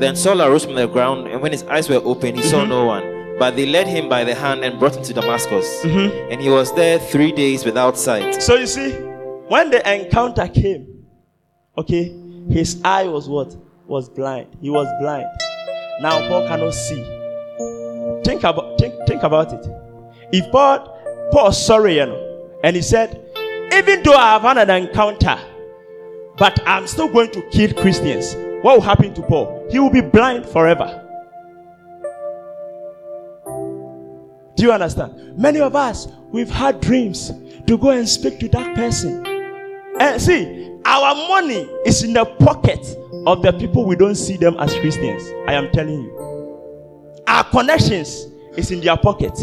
[0.01, 2.51] Then Saul arose from the ground, and when his eyes were opened, he Mm-hmm.
[2.51, 3.37] saw no one.
[3.39, 5.67] But they led him by the hand and brought him to Damascus.
[5.85, 6.33] Mm-hmm.
[6.33, 8.43] And he was there three days without sight.
[8.43, 8.91] So you see,
[9.49, 11.05] when the encounter came,
[11.79, 12.13] okay,
[12.49, 13.55] his eye was what?
[13.87, 14.49] Was blind.
[14.61, 15.27] He was blind.
[16.01, 17.03] Now Paul cannot see.
[18.25, 19.65] Think about think, think about it.
[20.33, 20.79] If Paul
[21.33, 23.21] Paul sorry, you know, and he said,
[23.73, 25.39] even though I have had an encounter,
[26.39, 28.35] but I'm still going to kill Christians.
[28.63, 29.67] What will happen to Paul?
[29.71, 30.99] He will be blind forever.
[34.55, 35.37] Do you understand?
[35.37, 37.33] Many of us, we've had dreams
[37.67, 39.27] to go and speak to that person.
[39.99, 44.57] And see, our money is in the pocket of the people we don't see them
[44.59, 45.23] as Christians.
[45.47, 47.23] I am telling you.
[47.27, 49.39] Our connections is in their pocket.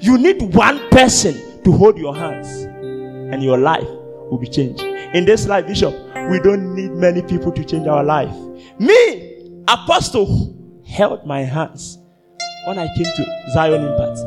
[0.00, 2.48] You need one person to hold your hands,
[3.32, 4.82] and your life will be changed.
[4.82, 5.94] In this life, Bishop,
[6.30, 8.34] we don't need many people to change our life.
[8.78, 10.54] Me, Apostle,
[10.86, 11.98] held my hands
[12.66, 14.18] when I came to Zion Impact.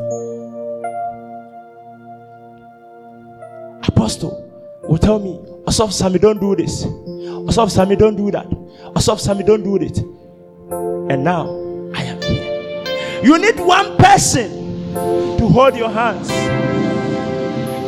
[3.88, 6.84] Apostle will tell me, Osofo Sammy, don't do this.
[6.84, 8.48] Osofo Sammy, don't do that.
[8.94, 9.98] Osofo Sammy, don't do it.
[11.10, 11.46] And now
[11.94, 13.22] I am here.
[13.22, 14.94] You need one person
[15.38, 16.30] to hold your hands.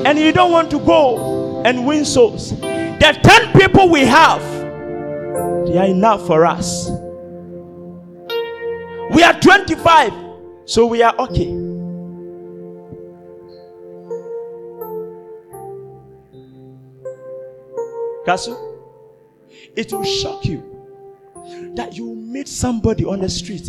[0.07, 2.53] And you don't want to go and win souls.
[3.01, 4.43] The 10 people we have,
[5.67, 6.91] they are enough for us.
[9.15, 10.13] We are 25,
[10.67, 11.47] so we are okay.
[18.27, 18.55] Kasu,
[19.75, 20.63] it will shock you
[21.75, 23.67] that you meet somebody on the street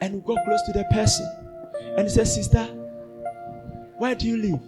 [0.00, 1.26] and you go close to the person
[1.96, 2.64] and he says, Sister,
[3.98, 4.60] where do you live?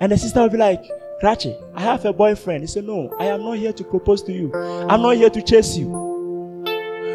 [0.00, 0.84] And the sister will be like,
[1.24, 2.64] Rachi, I have a boyfriend.
[2.64, 4.54] He said, No, I am not here to propose to you.
[4.54, 6.62] I'm not here to chase you.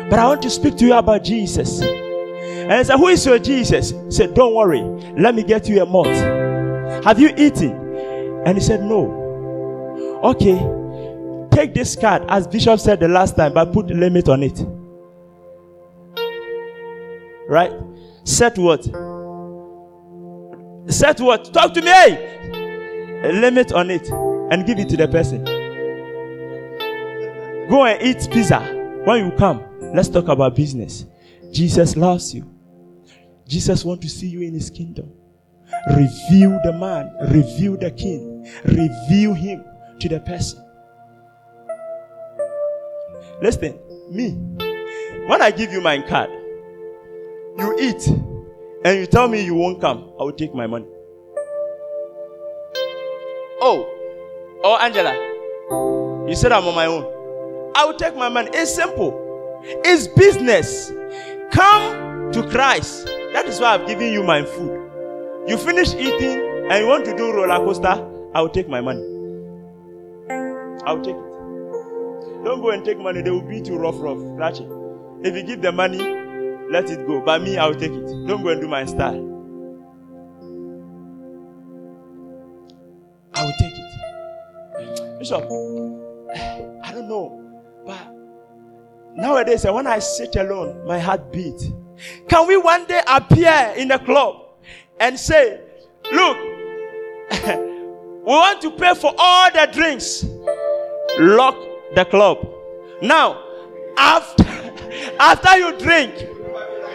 [0.09, 1.79] But I want to speak to you about Jesus.
[1.81, 3.91] And I said, Who is your Jesus?
[3.91, 4.81] He said, Don't worry.
[5.15, 6.07] Let me get you a malt.
[7.05, 7.71] Have you eaten?
[8.47, 10.19] And he said, No.
[10.23, 10.57] Okay.
[11.55, 14.59] Take this card, as Bishop said the last time, but put the limit on it.
[17.47, 17.71] Right?
[18.23, 18.85] Set what?
[20.91, 21.53] Set what?
[21.53, 22.58] Talk to me.
[23.23, 24.07] A limit on it
[24.51, 25.43] and give it to the person.
[27.69, 28.59] Go and eat pizza.
[29.05, 29.63] When you come,
[29.93, 31.05] let's talk about business.
[31.51, 32.49] Jesus loves you.
[33.47, 35.11] Jesus wants to see you in his kingdom.
[35.89, 39.63] Reveal the man, reveal the king, reveal him
[39.99, 40.63] to the person.
[43.41, 43.77] Listen,
[44.11, 44.31] me,
[45.27, 46.29] when I give you my card,
[47.57, 48.07] you eat
[48.85, 50.87] and you tell me you won't come, I will take my money.
[53.61, 53.85] Oh,
[54.63, 55.13] oh, Angela,
[56.29, 57.03] you said I'm on my own.
[57.75, 58.49] I will take my money.
[58.53, 60.91] It's simple, it's business.
[61.51, 63.05] Come to Christ.
[63.33, 64.89] That is why I've given you my food.
[65.47, 69.01] You finish eating and you want to do roller coaster, I will take my money.
[70.85, 72.43] I will take it.
[72.45, 74.67] Don't go and take money, they will beat you rough, rough, scratchy.
[75.21, 75.99] If you give the money,
[76.71, 77.21] let it go.
[77.21, 78.05] But me, I will take it.
[78.27, 79.28] Don't go and do my style.
[85.19, 87.99] Bishop, I don't know, but
[89.15, 91.67] nowadays when I sit alone, my heart beats.
[92.29, 94.35] Can we one day appear in a club
[94.99, 95.59] and say,
[96.11, 96.37] Look,
[97.31, 100.23] we want to pay for all the drinks.
[101.19, 101.55] Lock
[101.95, 102.37] the club.
[103.01, 103.43] Now,
[103.97, 104.43] after,
[105.19, 106.13] after you drink,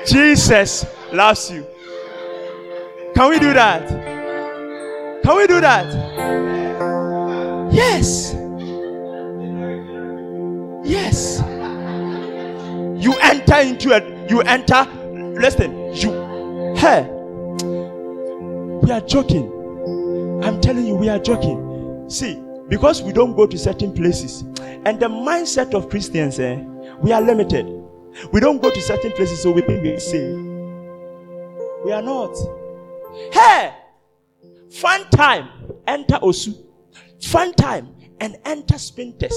[0.07, 1.67] Jesus loves you.
[3.15, 3.87] Can we do that?
[5.23, 6.64] Can we do that?
[7.75, 8.35] Yes.
[10.85, 11.41] Yes.
[13.03, 14.31] You enter into it.
[14.31, 14.87] You enter.
[15.41, 16.75] Listen, you.
[16.77, 17.11] Hey.
[18.83, 19.51] We are joking.
[20.45, 22.09] I'm telling you, we are joking.
[22.09, 24.43] See, because we don't go to certain places,
[24.85, 26.57] and the mindset of Christians, eh,
[27.01, 27.67] we are limited.
[28.33, 30.37] We don't go to certain places, so we think we're safe.
[31.85, 32.37] We are not.
[33.33, 33.75] Hey,
[34.71, 35.49] fun time,
[35.87, 36.64] enter Osu.
[37.27, 37.89] Fun time
[38.21, 39.33] and enter Spintex.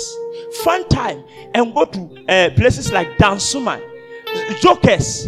[0.63, 1.23] Fun time
[1.53, 3.81] and go to uh, places like Dansoman,
[4.61, 5.27] Jokers.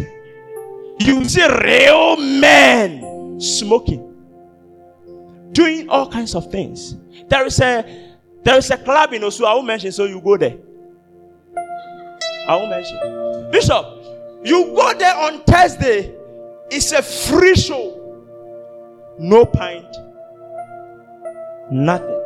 [0.98, 4.14] You see real men smoking,
[5.52, 6.96] doing all kinds of things.
[7.28, 7.84] There is a
[8.42, 9.44] there is a club in Osu.
[9.44, 10.56] I won't mention, so you go there.
[12.48, 13.50] I won't mention.
[13.50, 13.86] Bishop,
[14.44, 16.14] you go there on Thursday.
[16.70, 17.96] It's a free show.
[19.18, 19.86] No pint.
[21.70, 22.19] Nothing.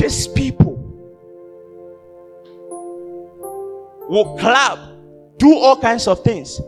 [0.00, 0.76] These people
[4.08, 4.78] will clap,
[5.36, 6.58] do all kinds of things,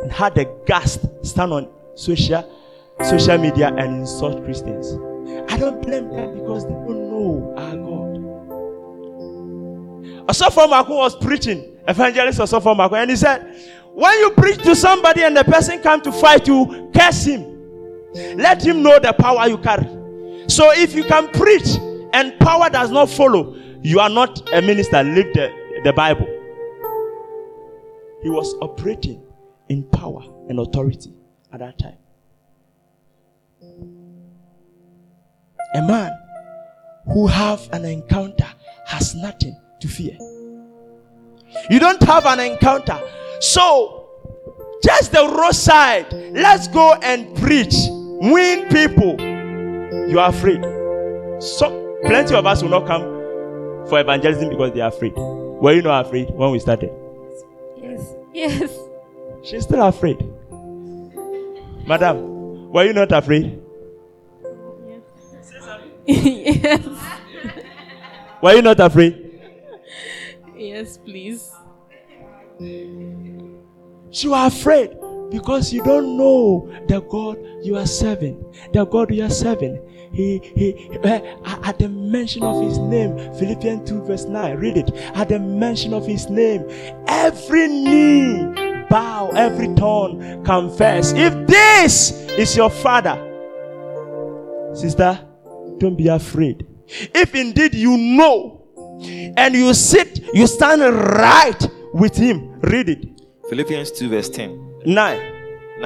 [0.00, 2.44] and had the gust stand on social
[3.04, 4.94] social media and insult Christians.
[5.48, 8.16] I don't blame them because they don't know our God.
[10.26, 13.44] Osofo Maku was preaching, evangelist Osofo Maku, and he said,
[13.92, 17.46] when you preach to somebody and the person come to fight you, curse him.
[18.36, 19.86] Let him know the power you carry.
[20.48, 21.78] So if you can preach
[22.12, 25.02] and power does not follow, you are not a minister.
[25.02, 25.50] Leave the,
[25.84, 26.26] the Bible.
[28.22, 29.22] He was operating
[29.68, 31.12] in power and authority
[31.52, 31.96] at that time.
[35.74, 36.12] A man
[37.06, 38.48] who have an encounter
[38.86, 40.16] has nothing to fear.
[41.70, 43.00] You don't have an encounter.
[43.40, 44.08] So,
[44.84, 47.74] just the roadside, let's go and preach.
[47.88, 49.20] Win people.
[50.08, 50.62] You are afraid.
[51.42, 53.02] So, plenty of us will not come
[53.88, 55.14] for evangelism because they are afraid.
[55.16, 56.90] Were you not afraid when we started?
[57.80, 58.14] Yes.
[58.32, 58.78] Yes.
[59.44, 60.18] She's still afraid.
[61.86, 63.60] Madam, were you not afraid?
[64.86, 65.02] yes.
[66.06, 66.88] Yes.
[68.42, 69.40] Were you not afraid?
[70.56, 71.50] Yes, please.
[72.58, 74.90] You are afraid
[75.30, 78.44] because you don't know the God you are serving.
[78.72, 79.80] The God you are serving.
[80.12, 81.20] He, he, uh,
[81.64, 84.90] at the mention of his name, Philippians 2 verse 9, read it.
[85.14, 86.66] At the mention of his name,
[87.06, 91.12] every knee bow, every tongue confess.
[91.12, 93.16] If this is your father,
[94.74, 95.18] sister,
[95.78, 96.66] don't be afraid.
[96.86, 98.58] If indeed you know
[99.36, 103.20] and you sit, you stand right with him, read it.
[103.48, 104.82] Philippians 2, verse 10.
[104.84, 105.31] 9.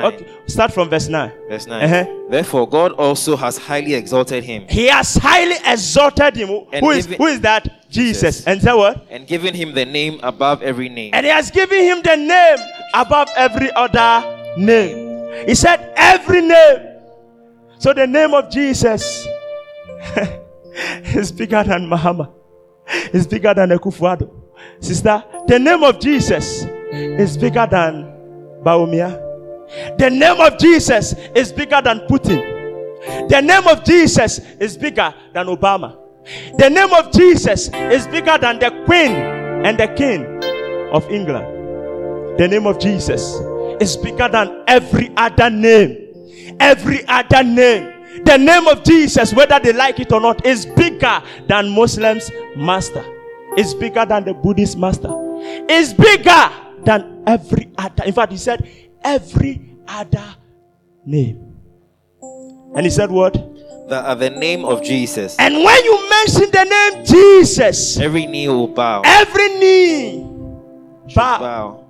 [0.05, 1.33] Okay, start from verse 9.
[1.49, 1.85] Verse 9.
[1.85, 2.27] Uh-huh.
[2.31, 6.67] Therefore, God also has highly exalted him He has highly exalted him.
[6.73, 7.65] And Who is given- who is that?
[7.91, 8.21] Jesus.
[8.21, 8.47] Jesus.
[8.47, 9.07] And say what?
[9.11, 11.11] and given him the name above every name.
[11.15, 12.59] And he has given him the name
[12.95, 15.47] above every other name.
[15.47, 16.79] He said every name.
[17.79, 19.27] So the name of Jesus
[21.15, 22.29] is bigger than Muhammad.
[22.89, 24.31] It's bigger than Akufo-Addo.
[24.81, 28.05] Sister, the name of Jesus is bigger than
[28.63, 29.23] Bawumia.
[29.99, 33.29] The name of Jesus is bigger than Putin.
[33.29, 35.97] The name of Jesus is bigger than Obama.
[36.59, 40.25] The name of Jesus is bigger than the Queen and the King
[40.93, 42.39] of England.
[42.39, 43.35] The name of Jesus
[43.81, 46.57] is bigger than every other name.
[46.61, 47.93] Every other name.
[48.25, 53.05] The name of Jesus, whether they like it or not, is bigger than Muslims' master.
[53.57, 55.11] It's bigger than the Buddhist master.
[55.69, 56.51] It's bigger
[56.85, 58.05] than every other.
[58.05, 58.69] In fact, he said,
[59.07, 60.35] every other
[61.05, 61.57] name.
[62.75, 63.35] And he said, What?
[63.89, 68.27] That at uh, the name of Jesus, And when you mention the name Jesus, every
[68.27, 69.03] knee will bow.
[69.05, 70.27] every knee
[71.15, 71.39] bow.
[71.39, 71.83] bow.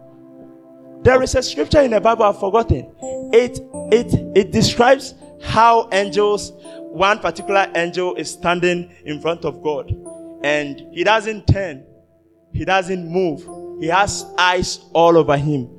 [1.02, 2.92] There is a scripture in the Bible I've forgotten.
[3.32, 3.60] It
[3.90, 6.52] it it describes how angels,
[6.92, 9.90] one particular angel is standing in front of God,
[10.44, 11.84] and he doesn't turn,
[12.52, 13.40] he doesn't move,
[13.80, 15.70] he has eyes all over him.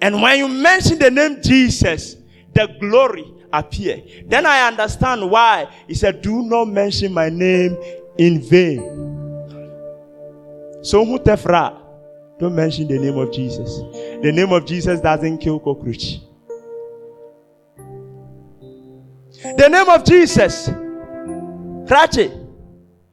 [0.00, 2.16] And when you mention the name Jesus,
[2.52, 4.02] the glory appear.
[4.26, 7.76] Then I understand why he said, "Do not mention my name
[8.18, 8.80] in vain."
[10.82, 11.74] So who tefra?
[12.38, 13.78] Don't mention the name of Jesus.
[14.22, 16.20] The name of Jesus doesn't kill cockroach.
[19.42, 20.68] The name of Jesus,
[21.88, 22.30] Krache,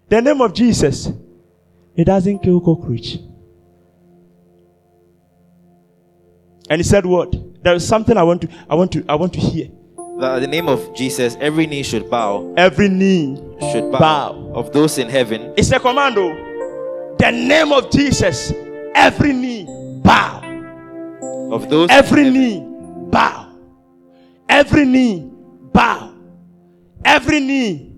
[0.09, 1.11] the name of Jesus,
[1.95, 3.17] it doesn't kill cockroach.
[6.69, 7.33] And he said, "What?
[7.63, 9.67] There is something I want to, I want to, I want to hear.
[10.19, 12.53] That the name of Jesus, every knee should bow.
[12.55, 13.35] Every knee
[13.71, 13.99] Should bow.
[13.99, 14.51] bow.
[14.53, 16.29] Of those in heaven, It's a commando.
[16.31, 17.15] Oh.
[17.19, 18.53] The name of Jesus,
[18.95, 19.65] every knee
[20.03, 20.39] bow.
[21.51, 22.59] of those Every knee
[23.09, 23.49] bow.
[24.49, 25.31] Every knee
[25.73, 26.13] bow.
[27.03, 27.95] Every knee.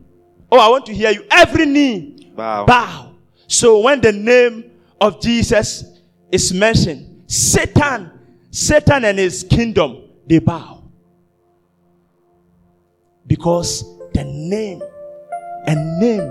[0.51, 1.23] Oh, I want to hear you.
[1.31, 2.65] Every knee bow.
[2.65, 3.11] bow.
[3.47, 5.83] So when the name of Jesus
[6.31, 8.11] is mentioned, Satan,
[8.55, 10.81] Satan and his kingdom, they bow.
[13.27, 13.83] Because
[14.13, 14.81] the name,
[15.67, 16.23] a name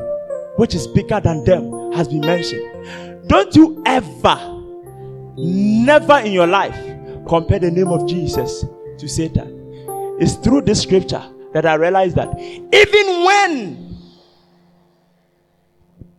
[0.56, 3.28] which is bigger than them, has been mentioned.
[3.28, 4.64] Don't you ever,
[5.36, 6.74] never in your life,
[7.28, 8.64] compare the name of Jesus
[8.96, 10.16] to Satan.
[10.18, 11.22] It's through this scripture
[11.52, 13.98] that I realized that even when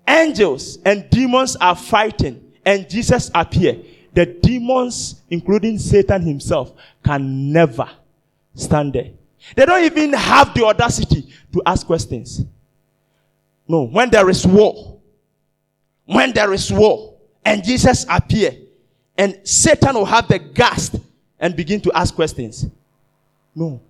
[0.08, 3.82] angels and demons are fighting and Jesus appear,
[4.16, 6.72] the demons, including Satan himself,
[7.04, 7.90] can never
[8.54, 9.12] stand there.
[9.56, 12.44] They don't even have the audacity to ask questions.
[13.68, 15.00] No, when there is war,
[16.06, 18.52] when there is war and Jesus appear
[19.18, 20.96] and Satan will have the gust
[21.40, 22.68] and begin to ask questions.
[23.54, 23.82] No.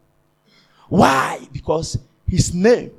[0.88, 1.48] Why?
[1.52, 1.98] Because
[2.28, 2.92] his name,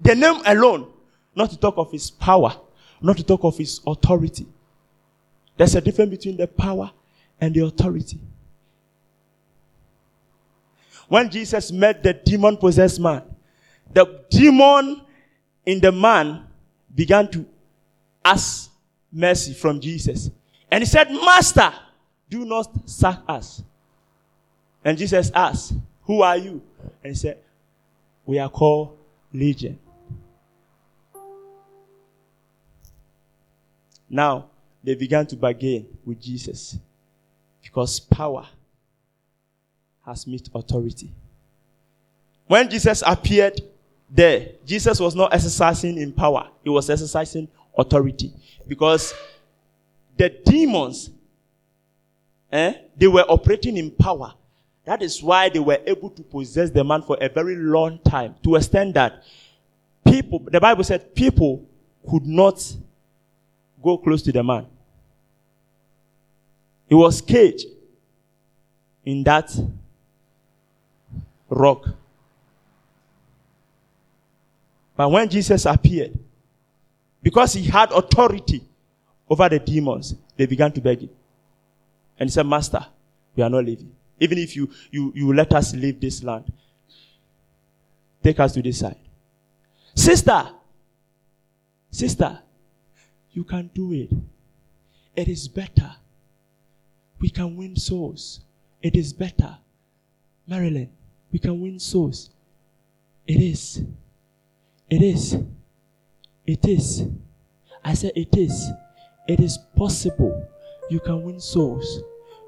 [0.00, 0.88] the name alone,
[1.34, 2.54] not to talk of his power,
[3.00, 4.46] not to talk of his authority.
[5.56, 6.90] There's a difference between the power
[7.40, 8.18] and the authority.
[11.08, 13.22] When Jesus met the demon possessed man,
[13.92, 15.02] the demon
[15.64, 16.44] in the man
[16.94, 17.46] began to
[18.24, 18.70] ask
[19.12, 20.30] mercy from Jesus.
[20.70, 21.72] And he said, Master,
[22.28, 23.62] do not sack us.
[24.84, 26.60] And Jesus asked, Who are you?
[27.02, 27.38] And he said,
[28.26, 28.96] We are called
[29.32, 29.78] Legion.
[34.10, 34.46] Now
[34.84, 36.78] they began to bargain with Jesus
[37.62, 38.46] because power
[40.04, 41.10] has met authority.
[42.46, 43.60] When Jesus appeared
[44.10, 48.32] there, Jesus was not exercising in power, he was exercising authority
[48.68, 49.14] because
[50.16, 51.10] the demons
[52.52, 54.34] eh, they were operating in power.
[54.84, 58.34] That is why they were able to possess the man for a very long time
[58.44, 59.22] to extend that
[60.06, 61.66] people, the Bible said, people
[62.08, 62.62] could not
[63.82, 64.66] go close to the man.
[66.88, 67.66] He was caged
[69.04, 69.50] in that
[71.48, 71.88] rock.
[74.96, 76.18] But when Jesus appeared,
[77.22, 78.62] because he had authority
[79.28, 81.10] over the demons, they began to beg him.
[82.18, 82.86] And he said, Master,
[83.34, 83.90] we are not leaving.
[84.20, 86.52] Even if you, you, you let us leave this land,
[88.22, 88.96] take us to this side.
[89.94, 90.48] Sister,
[91.90, 92.38] sister,
[93.32, 94.10] you can do it.
[95.16, 95.90] It is better.
[97.24, 98.40] We can win souls.
[98.82, 99.56] It is better.
[100.46, 100.90] Marilyn,
[101.32, 102.28] we can win souls.
[103.26, 103.82] It is.
[104.90, 105.38] It is.
[106.46, 107.06] It is.
[107.82, 108.68] I said it is.
[109.26, 110.46] It is possible.
[110.90, 112.02] You can win souls.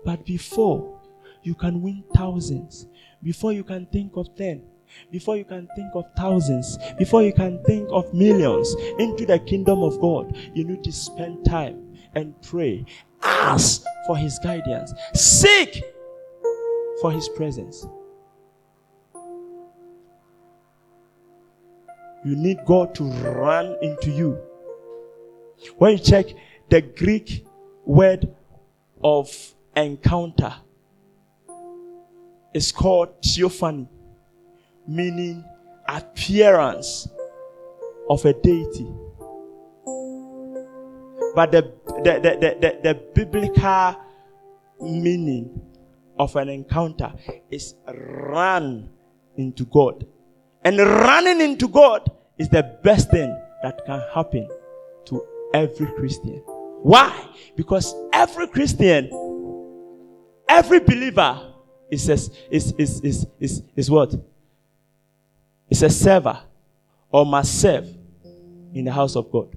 [0.04, 1.00] But before
[1.42, 2.86] you can win thousands,
[3.22, 4.62] before you can think of ten,
[5.10, 9.82] before you can think of thousands, before you can think of millions into the kingdom
[9.82, 12.84] of God, you need to spend time and pray.
[13.26, 14.92] Ask for his guidance.
[15.14, 15.82] Seek
[17.00, 17.86] for his presence.
[22.24, 24.38] You need God to run into you.
[25.78, 26.26] When you check
[26.68, 27.46] the Greek
[27.84, 28.34] word
[29.02, 30.54] of encounter,
[32.52, 33.88] it's called theophany,
[34.88, 35.44] meaning
[35.88, 37.08] appearance
[38.10, 38.88] of a deity.
[41.37, 41.70] But the,
[42.03, 43.95] the, the, the, the, biblical
[44.80, 45.61] meaning
[46.18, 47.12] of an encounter
[47.51, 48.89] is run
[49.37, 50.07] into God.
[50.64, 54.49] And running into God is the best thing that can happen
[55.05, 56.39] to every Christian.
[56.80, 57.28] Why?
[57.55, 59.11] Because every Christian,
[60.49, 61.53] every believer
[61.91, 62.14] is a,
[62.51, 64.14] is, is, is, is, is what?
[65.68, 66.41] Is a server
[67.11, 67.87] or must serve
[68.72, 69.55] in the house of God.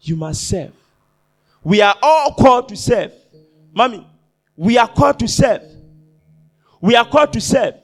[0.00, 0.72] You must serve.
[1.62, 3.12] We are all called to serve.
[3.72, 4.06] Mommy,
[4.56, 5.62] we are called to serve.
[6.80, 7.74] We are called to serve.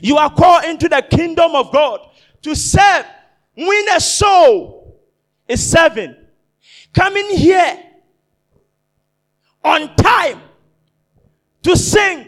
[0.00, 2.00] You are called into the kingdom of God
[2.42, 3.06] to serve.
[3.56, 5.00] Win a soul
[5.46, 6.16] is serving.
[6.94, 7.78] Coming here
[9.64, 10.40] on time
[11.62, 12.26] to sing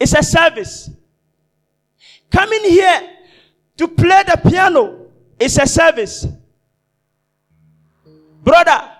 [0.00, 0.90] is a service.
[2.30, 3.10] Coming here
[3.76, 5.06] to play the piano
[5.38, 6.26] is a service.
[8.44, 8.90] Brother,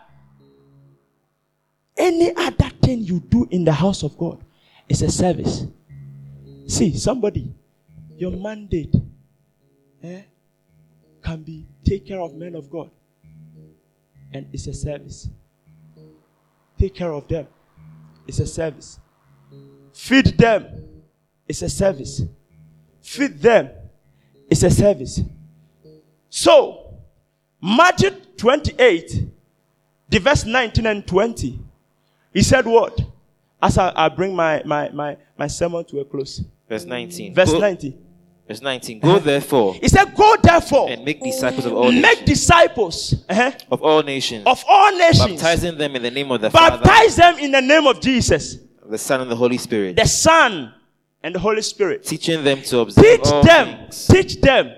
[1.97, 4.43] any other thing you do in the house of God
[4.89, 5.67] is a service.
[6.67, 7.55] See, somebody,
[8.17, 8.95] your mandate
[10.03, 10.23] eh,
[11.23, 12.91] can be take care of men of God.
[14.33, 15.29] And it's a service.
[16.79, 17.47] Take care of them.
[18.27, 18.99] It's a service.
[19.93, 20.67] Feed them.
[21.47, 22.23] It's a service.
[23.03, 23.71] Feed them.
[24.51, 25.21] It's a service.
[26.31, 26.95] So,
[27.63, 29.34] Matthew 28,
[30.09, 31.59] the verse 19 and 20,
[32.33, 33.01] he said what?
[33.63, 36.43] As I, I bring my, my, my, my sermon to a close.
[36.69, 37.35] Verse 19.
[37.35, 37.99] Verse Go- 19.
[38.47, 39.01] Verse 19.
[39.01, 43.53] Go therefore He said, Go therefore, and make disciples of all make nations, disciples uh-huh,
[43.71, 47.17] of all nations, of all nations, baptizing them in the name of the Father, baptize
[47.17, 50.75] them in the name of Jesus, the Son, and the Holy Spirit, the Son,
[51.23, 52.05] and the Holy Spirit.
[52.05, 54.07] teaching them to observe Teach all them, things.
[54.09, 54.75] teach them,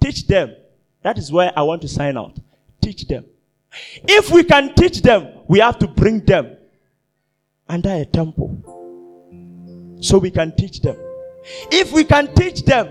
[0.00, 0.54] teach them.
[1.02, 2.38] That is where I want to sign out.
[2.80, 3.26] Teach them.
[4.08, 6.56] If we can teach them, we have to bring them
[7.68, 8.62] under a temple
[10.00, 10.96] so we can teach them.
[11.70, 12.88] If we can teach them,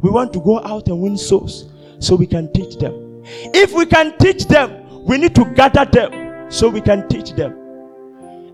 [0.00, 3.22] we want to go out and win souls so we can teach them.
[3.24, 7.56] If we can teach them, we need to gather them so we can teach them.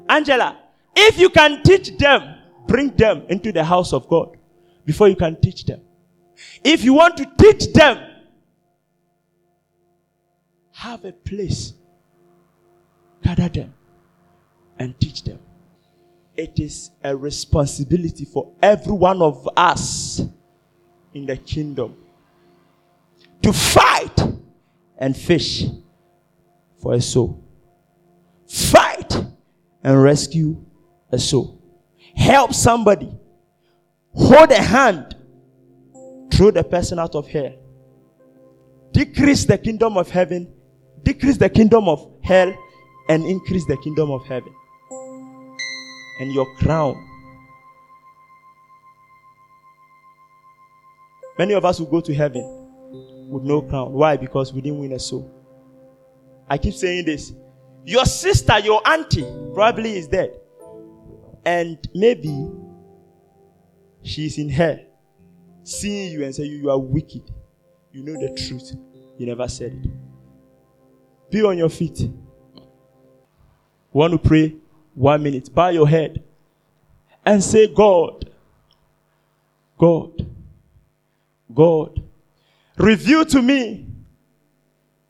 [0.09, 0.59] Angela,
[0.95, 2.37] if you can teach them,
[2.67, 4.37] bring them into the house of God
[4.85, 5.81] before you can teach them.
[6.65, 7.99] If you want to teach them,
[10.79, 11.73] have a place,
[13.25, 13.75] gather them,
[14.79, 15.41] and teach them.
[16.37, 20.23] It is a responsibility for every one of us
[21.13, 21.97] in the kingdom
[23.43, 24.21] to fight
[24.99, 25.65] and fish
[26.81, 27.43] for a soul.
[28.47, 29.17] Fight
[29.83, 30.65] and rescue
[31.11, 31.61] a soul.
[32.15, 33.13] Help somebody.
[34.15, 35.17] Hold a hand.
[36.33, 37.57] Throw the person out of here.
[38.93, 40.55] Decrease the kingdom of heaven.
[41.09, 42.55] Decrease the kingdom of hell.
[43.09, 44.55] And increase the kingdom of heaven.
[46.21, 47.03] And your crown.
[51.39, 52.43] Many of us will go to heaven
[53.31, 53.95] with no crown.
[53.95, 54.19] Why?
[54.19, 55.33] Because we didn't win a soul.
[56.47, 57.33] I keep saying this.
[57.87, 60.39] Your sister, your auntie, probably is dead.
[61.47, 62.51] And maybe
[64.03, 64.79] she's in hell,
[65.63, 67.23] seeing you and say, You are wicked.
[67.93, 68.77] You know the truth.
[69.17, 70.08] You never said it.
[71.31, 72.09] Be on your feet.
[73.93, 74.57] Want to pray?
[74.95, 75.53] One minute.
[75.55, 76.23] Bow your head
[77.25, 78.31] and say, God,
[79.77, 80.27] God,
[81.55, 82.03] God,
[82.77, 83.87] reveal to me,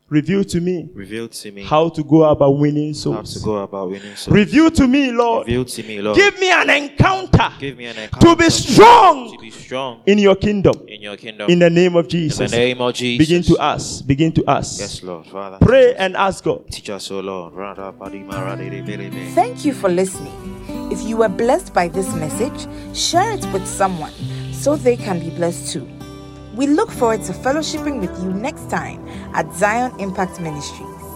[0.09, 3.33] reveal to me Reveal to me how to go about winning how souls.
[3.35, 4.33] to go about winning souls.
[4.35, 5.47] Reveal to me, Lord.
[5.47, 6.17] Reveal to me, Lord.
[6.17, 10.35] Give me an encounter Give me an to be strong to be strong in your
[10.35, 10.73] kingdom.
[10.87, 11.49] in your kingdom.
[11.49, 12.51] In the name of In Jesus.
[12.51, 13.27] the name of Jesus.
[13.27, 14.05] Begin to ask.
[14.07, 14.79] Begin to ask.
[14.79, 15.27] Yes, Lord.
[15.27, 15.57] Father.
[15.61, 16.67] Pray and ask God.
[16.71, 17.53] Teach us, O Lord.
[17.53, 20.33] Thank Thank you for listening.
[20.91, 24.13] If you were blessed by this message, share it with someone
[24.51, 25.98] so they can be blessed too.
[26.55, 31.08] We look forward to fellowshipping with you next time at Zion Impact Ministries.